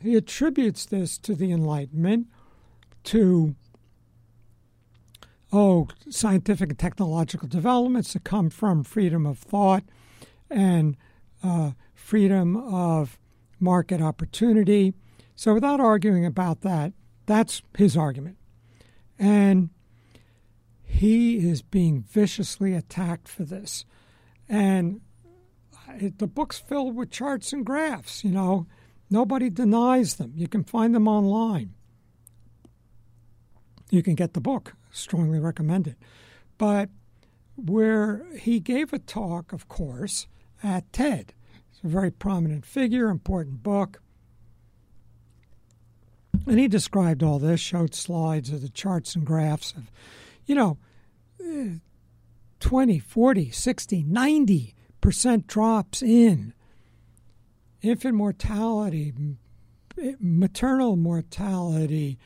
[0.02, 2.28] he attributes this to the Enlightenment,
[3.06, 3.56] to
[5.54, 9.84] oh, scientific and technological developments that come from freedom of thought
[10.50, 10.98] and
[11.42, 13.18] uh, freedom of
[13.60, 14.94] market opportunity.
[15.36, 16.92] So, without arguing about that,
[17.26, 18.38] that's his argument.
[19.18, 19.70] And
[20.98, 23.86] he is being viciously attacked for this.
[24.50, 25.02] And
[25.74, 28.68] uh, it, the book's filled with charts and graphs, you know.
[29.10, 30.34] Nobody denies them.
[30.36, 31.74] You can find them online.
[33.90, 34.74] You can get the book.
[34.92, 35.98] Strongly recommend it.
[36.58, 36.90] But
[37.56, 40.28] where he gave a talk, of course,
[40.64, 41.34] at TED.
[41.70, 44.02] He's a very prominent figure, important book.
[46.46, 49.92] And he described all this, showed slides of the charts and graphs of,
[50.46, 50.78] you know,
[52.60, 56.54] 20, 40, 60, 90% drops in
[57.82, 59.14] infant mortality,
[60.02, 62.18] eh, maternal mortality,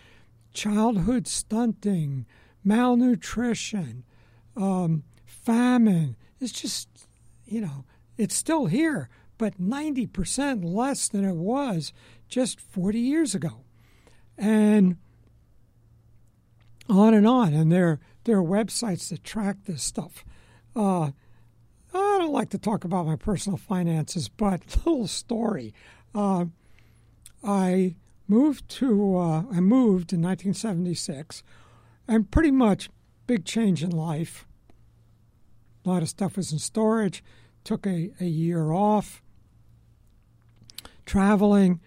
[0.54, 2.26] childhood stunting,
[2.64, 4.04] malnutrition,
[4.56, 6.16] um, famine.
[6.40, 6.90] It's just,
[7.46, 7.86] you know,
[8.18, 11.94] it's still here, but 90% less than it was
[12.28, 13.64] just 40 years ago.
[14.38, 14.98] And
[16.90, 17.54] on and on.
[17.54, 20.24] And there, there are websites that track this stuff.
[20.76, 21.12] Uh,
[21.94, 25.74] I don't like to talk about my personal finances, but little story.
[26.16, 26.46] Uh,
[27.44, 27.96] I
[28.28, 31.44] moved to uh, I moved in 1976,
[32.08, 32.90] and pretty much
[33.28, 34.46] big change in life.
[35.86, 37.24] A lot of stuff was in storage.
[37.64, 39.22] Took a, a year off
[41.06, 41.80] traveling,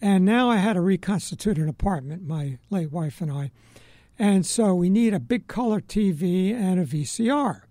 [0.00, 2.26] and now I had to reconstitute an apartment.
[2.26, 3.50] My late wife and I,
[4.20, 7.62] and so we need a big color TV and a VCR.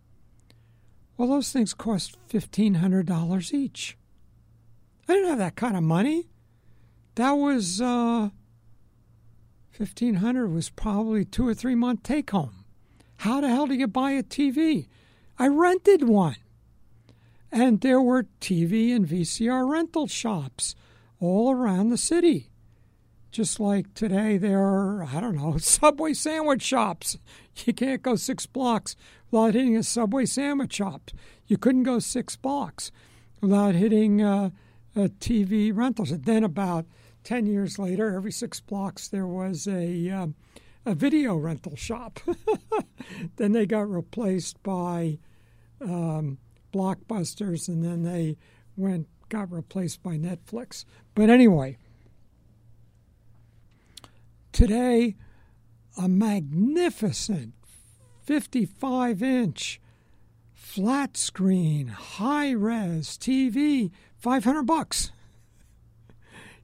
[1.15, 3.95] Well, those things cost fifteen hundred dollars each.
[5.07, 6.31] I didn't have that kind of money.
[7.13, 8.29] That was uh,
[9.69, 12.65] fifteen hundred was probably two or three month take home.
[13.17, 14.87] How the hell do you buy a TV?
[15.37, 16.37] I rented one.
[17.51, 20.73] And there were TV and VCR rental shops
[21.19, 22.48] all around the city.
[23.31, 27.17] Just like today, there are, I don't know, Subway sandwich shops.
[27.65, 28.95] You can't go six blocks
[29.29, 31.11] without hitting a Subway sandwich shop.
[31.45, 32.91] You couldn't go six blocks
[33.41, 34.49] without hitting uh,
[34.95, 36.11] a TV rentals.
[36.11, 36.85] And then about
[37.23, 40.35] 10 years later, every six blocks, there was a, um,
[40.85, 42.19] a video rental shop.
[43.35, 45.19] then they got replaced by
[45.81, 46.37] um,
[46.73, 48.37] blockbusters, and then they
[48.75, 50.85] went got replaced by Netflix.
[51.13, 51.77] But anyway,
[54.51, 55.15] today
[55.97, 57.53] a magnificent
[58.23, 59.81] 55 inch
[60.53, 65.11] flat screen high res TV 500 bucks.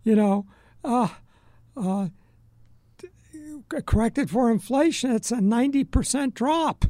[0.03, 0.45] You know
[0.83, 1.09] uh,
[1.75, 2.09] uh,
[3.85, 6.85] corrected for inflation it's a 90% drop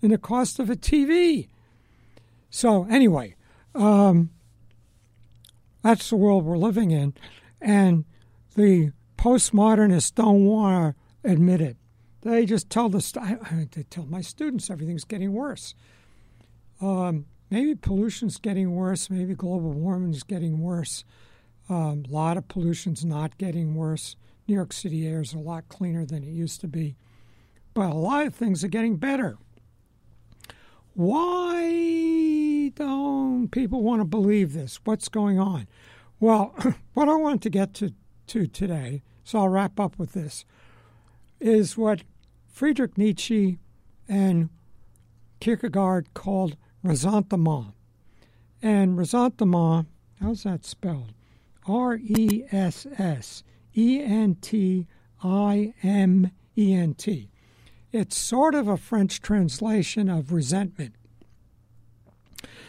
[0.00, 1.48] in the cost of a TV
[2.50, 3.34] so anyway
[3.74, 4.30] um,
[5.82, 7.14] that's the world we're living in
[7.60, 8.04] and
[8.56, 8.92] the
[9.24, 10.94] postmodernists don't want
[11.24, 11.78] to admit it.
[12.20, 15.74] They just tell the I, they tell my students everything's getting worse.
[16.82, 19.08] Um, maybe pollution's getting worse.
[19.08, 21.04] Maybe global warming's getting worse.
[21.70, 24.16] Um, a lot of pollution's not getting worse.
[24.46, 26.94] New York City air is a lot cleaner than it used to be,
[27.72, 29.38] but a lot of things are getting better.
[30.92, 34.80] Why don't people want to believe this?
[34.84, 35.66] What's going on?
[36.20, 36.54] Well,
[36.92, 37.94] what I wanted to get to,
[38.26, 40.44] to today so I'll wrap up with this,
[41.40, 42.02] is what
[42.46, 43.58] Friedrich Nietzsche
[44.08, 44.50] and
[45.40, 47.74] Kierkegaard called ressentiment.
[48.62, 49.88] And ressentiment,
[50.20, 51.12] how's that spelled?
[51.66, 53.42] R E S S
[53.76, 54.86] E N T
[55.22, 57.30] I M E N T.
[57.92, 60.94] It's sort of a French translation of resentment.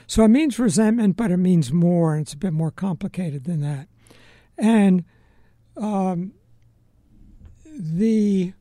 [0.07, 3.61] So it means resentment, but it means more, and it's a bit more complicated than
[3.61, 3.87] that.
[4.57, 5.03] And
[5.75, 6.33] um,
[7.77, 8.53] the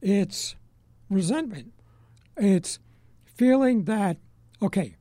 [0.00, 0.56] it's
[1.08, 1.72] resentment.
[2.36, 2.78] It's
[3.24, 4.16] feeling that
[4.60, 4.96] okay,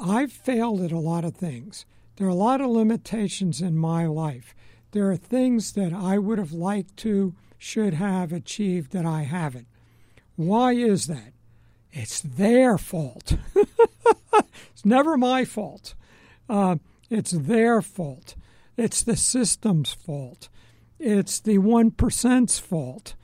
[0.00, 1.84] I've failed at a lot of things.
[2.16, 4.54] There are a lot of limitations in my life.
[4.92, 9.66] There are things that I would have liked to, should have achieved that I haven't.
[10.36, 11.32] Why is that?
[11.90, 13.36] It's their fault.
[14.34, 15.94] it's never my fault.
[16.48, 16.76] Uh,
[17.10, 18.34] it's their fault.
[18.76, 20.48] It's the system's fault
[21.02, 23.14] it's the 1%'s fault.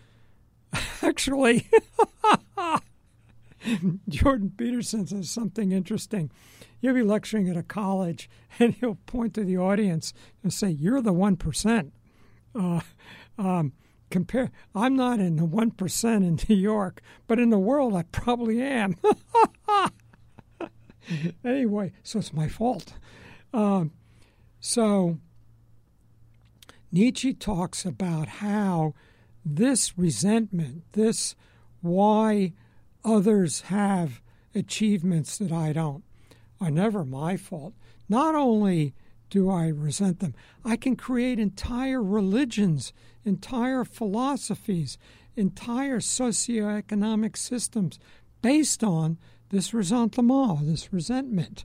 [1.03, 1.68] Actually,
[4.09, 6.31] Jordan Peterson says something interesting.
[6.81, 10.12] You'll be lecturing at a college and he'll point to the audience
[10.43, 11.93] and say, You're the 1%.
[12.55, 12.81] Uh,
[13.39, 13.72] um,
[14.11, 18.61] compare, I'm not in the 1% in New York, but in the world I probably
[18.61, 18.97] am.
[21.45, 22.95] anyway, so it's my fault.
[23.55, 23.93] Um,
[24.61, 25.18] so
[26.91, 28.95] Nietzsche talks about how
[29.45, 31.34] this resentment, this
[31.80, 32.53] why
[33.05, 34.20] others have
[34.55, 36.05] achievements that I don't,
[36.61, 37.74] are never my fault.
[38.09, 38.95] Not only
[39.30, 40.34] do I resent them,
[40.64, 42.93] I can create entire religions,
[43.24, 44.99] entire philosophies,
[45.36, 47.99] entire socioeconomic systems
[48.43, 49.18] based on
[49.51, 51.64] this ressentiment, this resentment.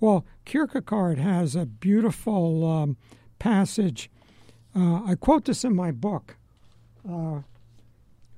[0.00, 2.96] Well, Kierkegaard has a beautiful um,
[3.38, 4.10] passage.
[4.76, 6.36] Uh, I quote this in my book
[7.08, 7.40] uh,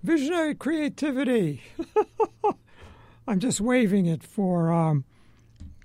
[0.02, 1.62] Visionary creativity.
[3.26, 5.04] I'm just waving it for, um,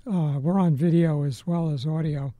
[0.06, 2.34] uh, we're on video as well as audio.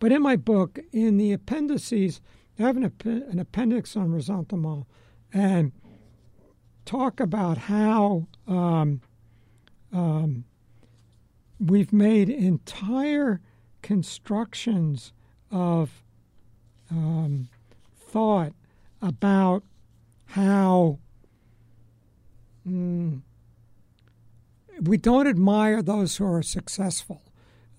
[0.00, 2.20] But in my book, in the appendices,
[2.58, 4.86] I have an, an appendix on resentment
[5.32, 5.72] and
[6.84, 9.02] talk about how um,
[9.92, 10.44] um,
[11.60, 13.40] we've made entire
[13.82, 15.12] constructions
[15.50, 16.02] of
[16.90, 17.48] um,
[17.96, 18.52] thought
[19.00, 19.62] about
[20.26, 20.98] how
[22.66, 23.20] mm,
[24.80, 27.22] we don't admire those who are successful,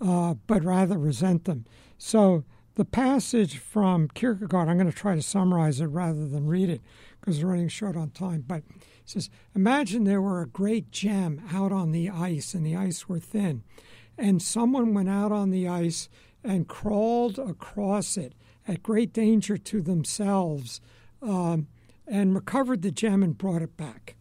[0.01, 1.65] uh, but rather resent them.
[1.97, 2.43] So
[2.75, 6.81] the passage from Kierkegaard, I'm going to try to summarize it rather than read it
[7.19, 8.43] because we're running short on time.
[8.47, 12.75] But it says, Imagine there were a great gem out on the ice and the
[12.75, 13.63] ice were thin,
[14.17, 16.09] and someone went out on the ice
[16.43, 18.33] and crawled across it
[18.69, 20.79] at great danger to themselves
[21.23, 21.67] um,
[22.07, 24.15] and recovered the gem and brought it back.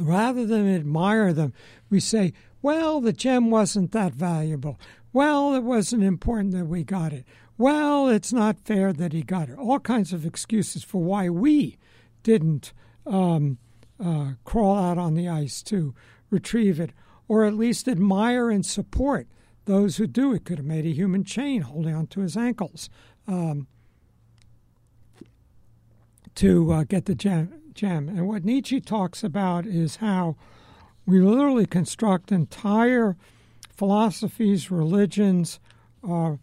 [0.00, 1.52] Rather than admire them,
[1.90, 4.80] we say, well, the gem wasn't that valuable.
[5.12, 7.26] Well, it wasn't important that we got it.
[7.58, 9.58] Well, it's not fair that he got it.
[9.58, 11.76] All kinds of excuses for why we
[12.22, 12.72] didn't
[13.06, 13.58] um,
[14.02, 15.94] uh, crawl out on the ice to
[16.30, 16.92] retrieve it,
[17.28, 19.28] or at least admire and support
[19.70, 20.34] those who do.
[20.34, 22.90] It could have made a human chain holding onto his ankles
[23.28, 23.68] um,
[26.34, 28.08] to uh, get the gem, gem.
[28.08, 30.36] And what Nietzsche talks about is how
[31.06, 33.16] we literally construct entire
[33.72, 35.60] philosophies, religions
[36.02, 36.40] are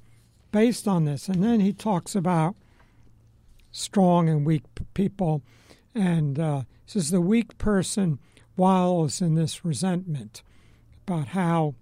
[0.52, 1.28] based on this.
[1.28, 2.56] And then he talks about
[3.72, 4.64] strong and weak
[4.94, 5.44] people.
[5.94, 8.20] And uh, says the weak person
[8.56, 10.44] wallows in this resentment
[11.06, 11.76] about how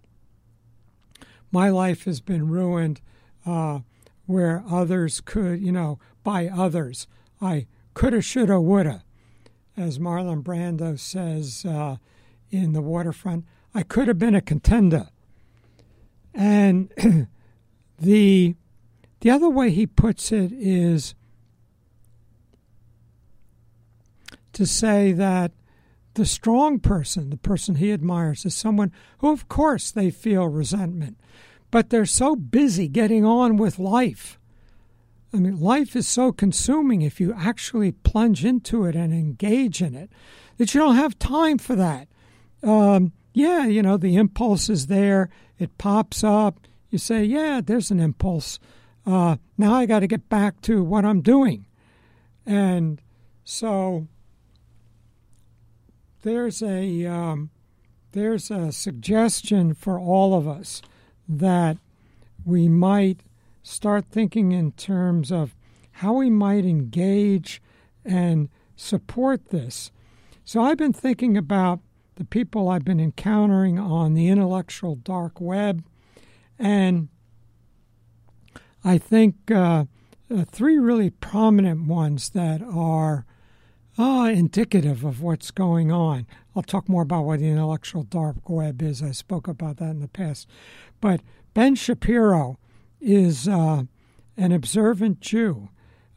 [1.55, 2.99] my life has been ruined
[3.45, 3.79] uh,
[4.25, 7.07] where others could, you know, by others.
[7.41, 9.05] I coulda, shoulda, woulda.
[9.77, 11.95] As Marlon Brando says uh,
[12.51, 15.07] in The Waterfront, I could have been a contender.
[16.33, 16.91] And
[17.99, 18.55] the
[19.21, 21.15] the other way he puts it is
[24.51, 25.53] to say that
[26.15, 31.17] the strong person, the person he admires, is someone who, of course, they feel resentment,
[31.71, 34.39] but they're so busy getting on with life.
[35.33, 39.93] I mean, life is so consuming if you actually plunge into it and engage in
[39.93, 40.09] it
[40.57, 42.07] that you don't have time for that.
[42.63, 46.59] Um, yeah, you know, the impulse is there, it pops up.
[46.89, 48.59] You say, yeah, there's an impulse.
[49.05, 51.65] Uh, now I got to get back to what I'm doing.
[52.45, 53.01] And
[53.43, 54.07] so
[56.25, 57.51] there's a um,
[58.11, 60.81] there's a suggestion for all of us
[61.29, 61.77] that
[62.43, 63.21] we might
[63.61, 65.55] start thinking in terms of
[65.91, 67.61] how we might engage
[68.03, 69.91] and support this.
[70.43, 71.79] So I've been thinking about
[72.15, 75.83] the people I've been encountering on the intellectual dark web.
[76.57, 77.09] And
[78.83, 79.85] I think uh,
[80.33, 83.25] uh, three really prominent ones that are
[83.97, 86.27] uh, indicative of what's going on.
[86.55, 89.01] I'll talk more about what the intellectual dark web is.
[89.01, 90.47] I spoke about that in the past.
[91.01, 91.21] But
[91.53, 92.59] Ben Shapiro
[92.99, 93.83] is uh,
[94.37, 95.69] an observant Jew.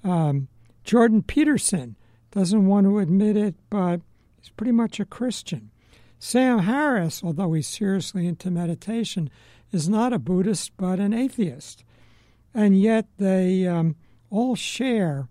[0.02, 0.48] Um,
[0.84, 1.96] Jordan Peterson
[2.30, 4.00] doesn't want to admit it, but
[4.40, 5.70] he's pretty much a Christian.
[6.18, 9.30] Sam Harris, although he's seriously into meditation,
[9.70, 11.84] is not a Buddhist but an atheist.
[12.54, 13.96] And yet they um,
[14.30, 15.28] all share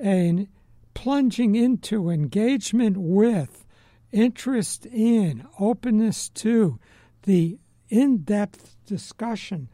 [0.00, 0.48] a
[0.94, 3.64] plunging into engagement with,
[4.12, 6.78] interest in, openness to
[7.24, 9.68] the in depth discussion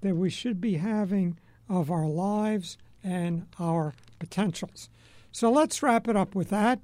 [0.00, 4.88] that we should be having of our lives and our potentials.
[5.32, 6.80] So let's wrap it up with that.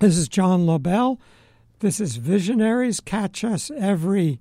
[0.00, 1.20] This is John Lobell.
[1.80, 3.00] This is Visionaries.
[3.00, 4.40] Catch us every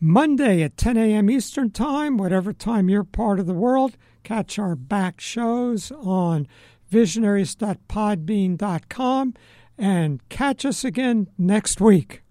[0.00, 1.30] Monday at 10 a.m.
[1.30, 3.96] Eastern Time, whatever time you're part of the world.
[4.24, 6.46] Catch our back shows on
[6.90, 9.34] visionaries.podbean.com
[9.78, 12.22] and catch us again next week.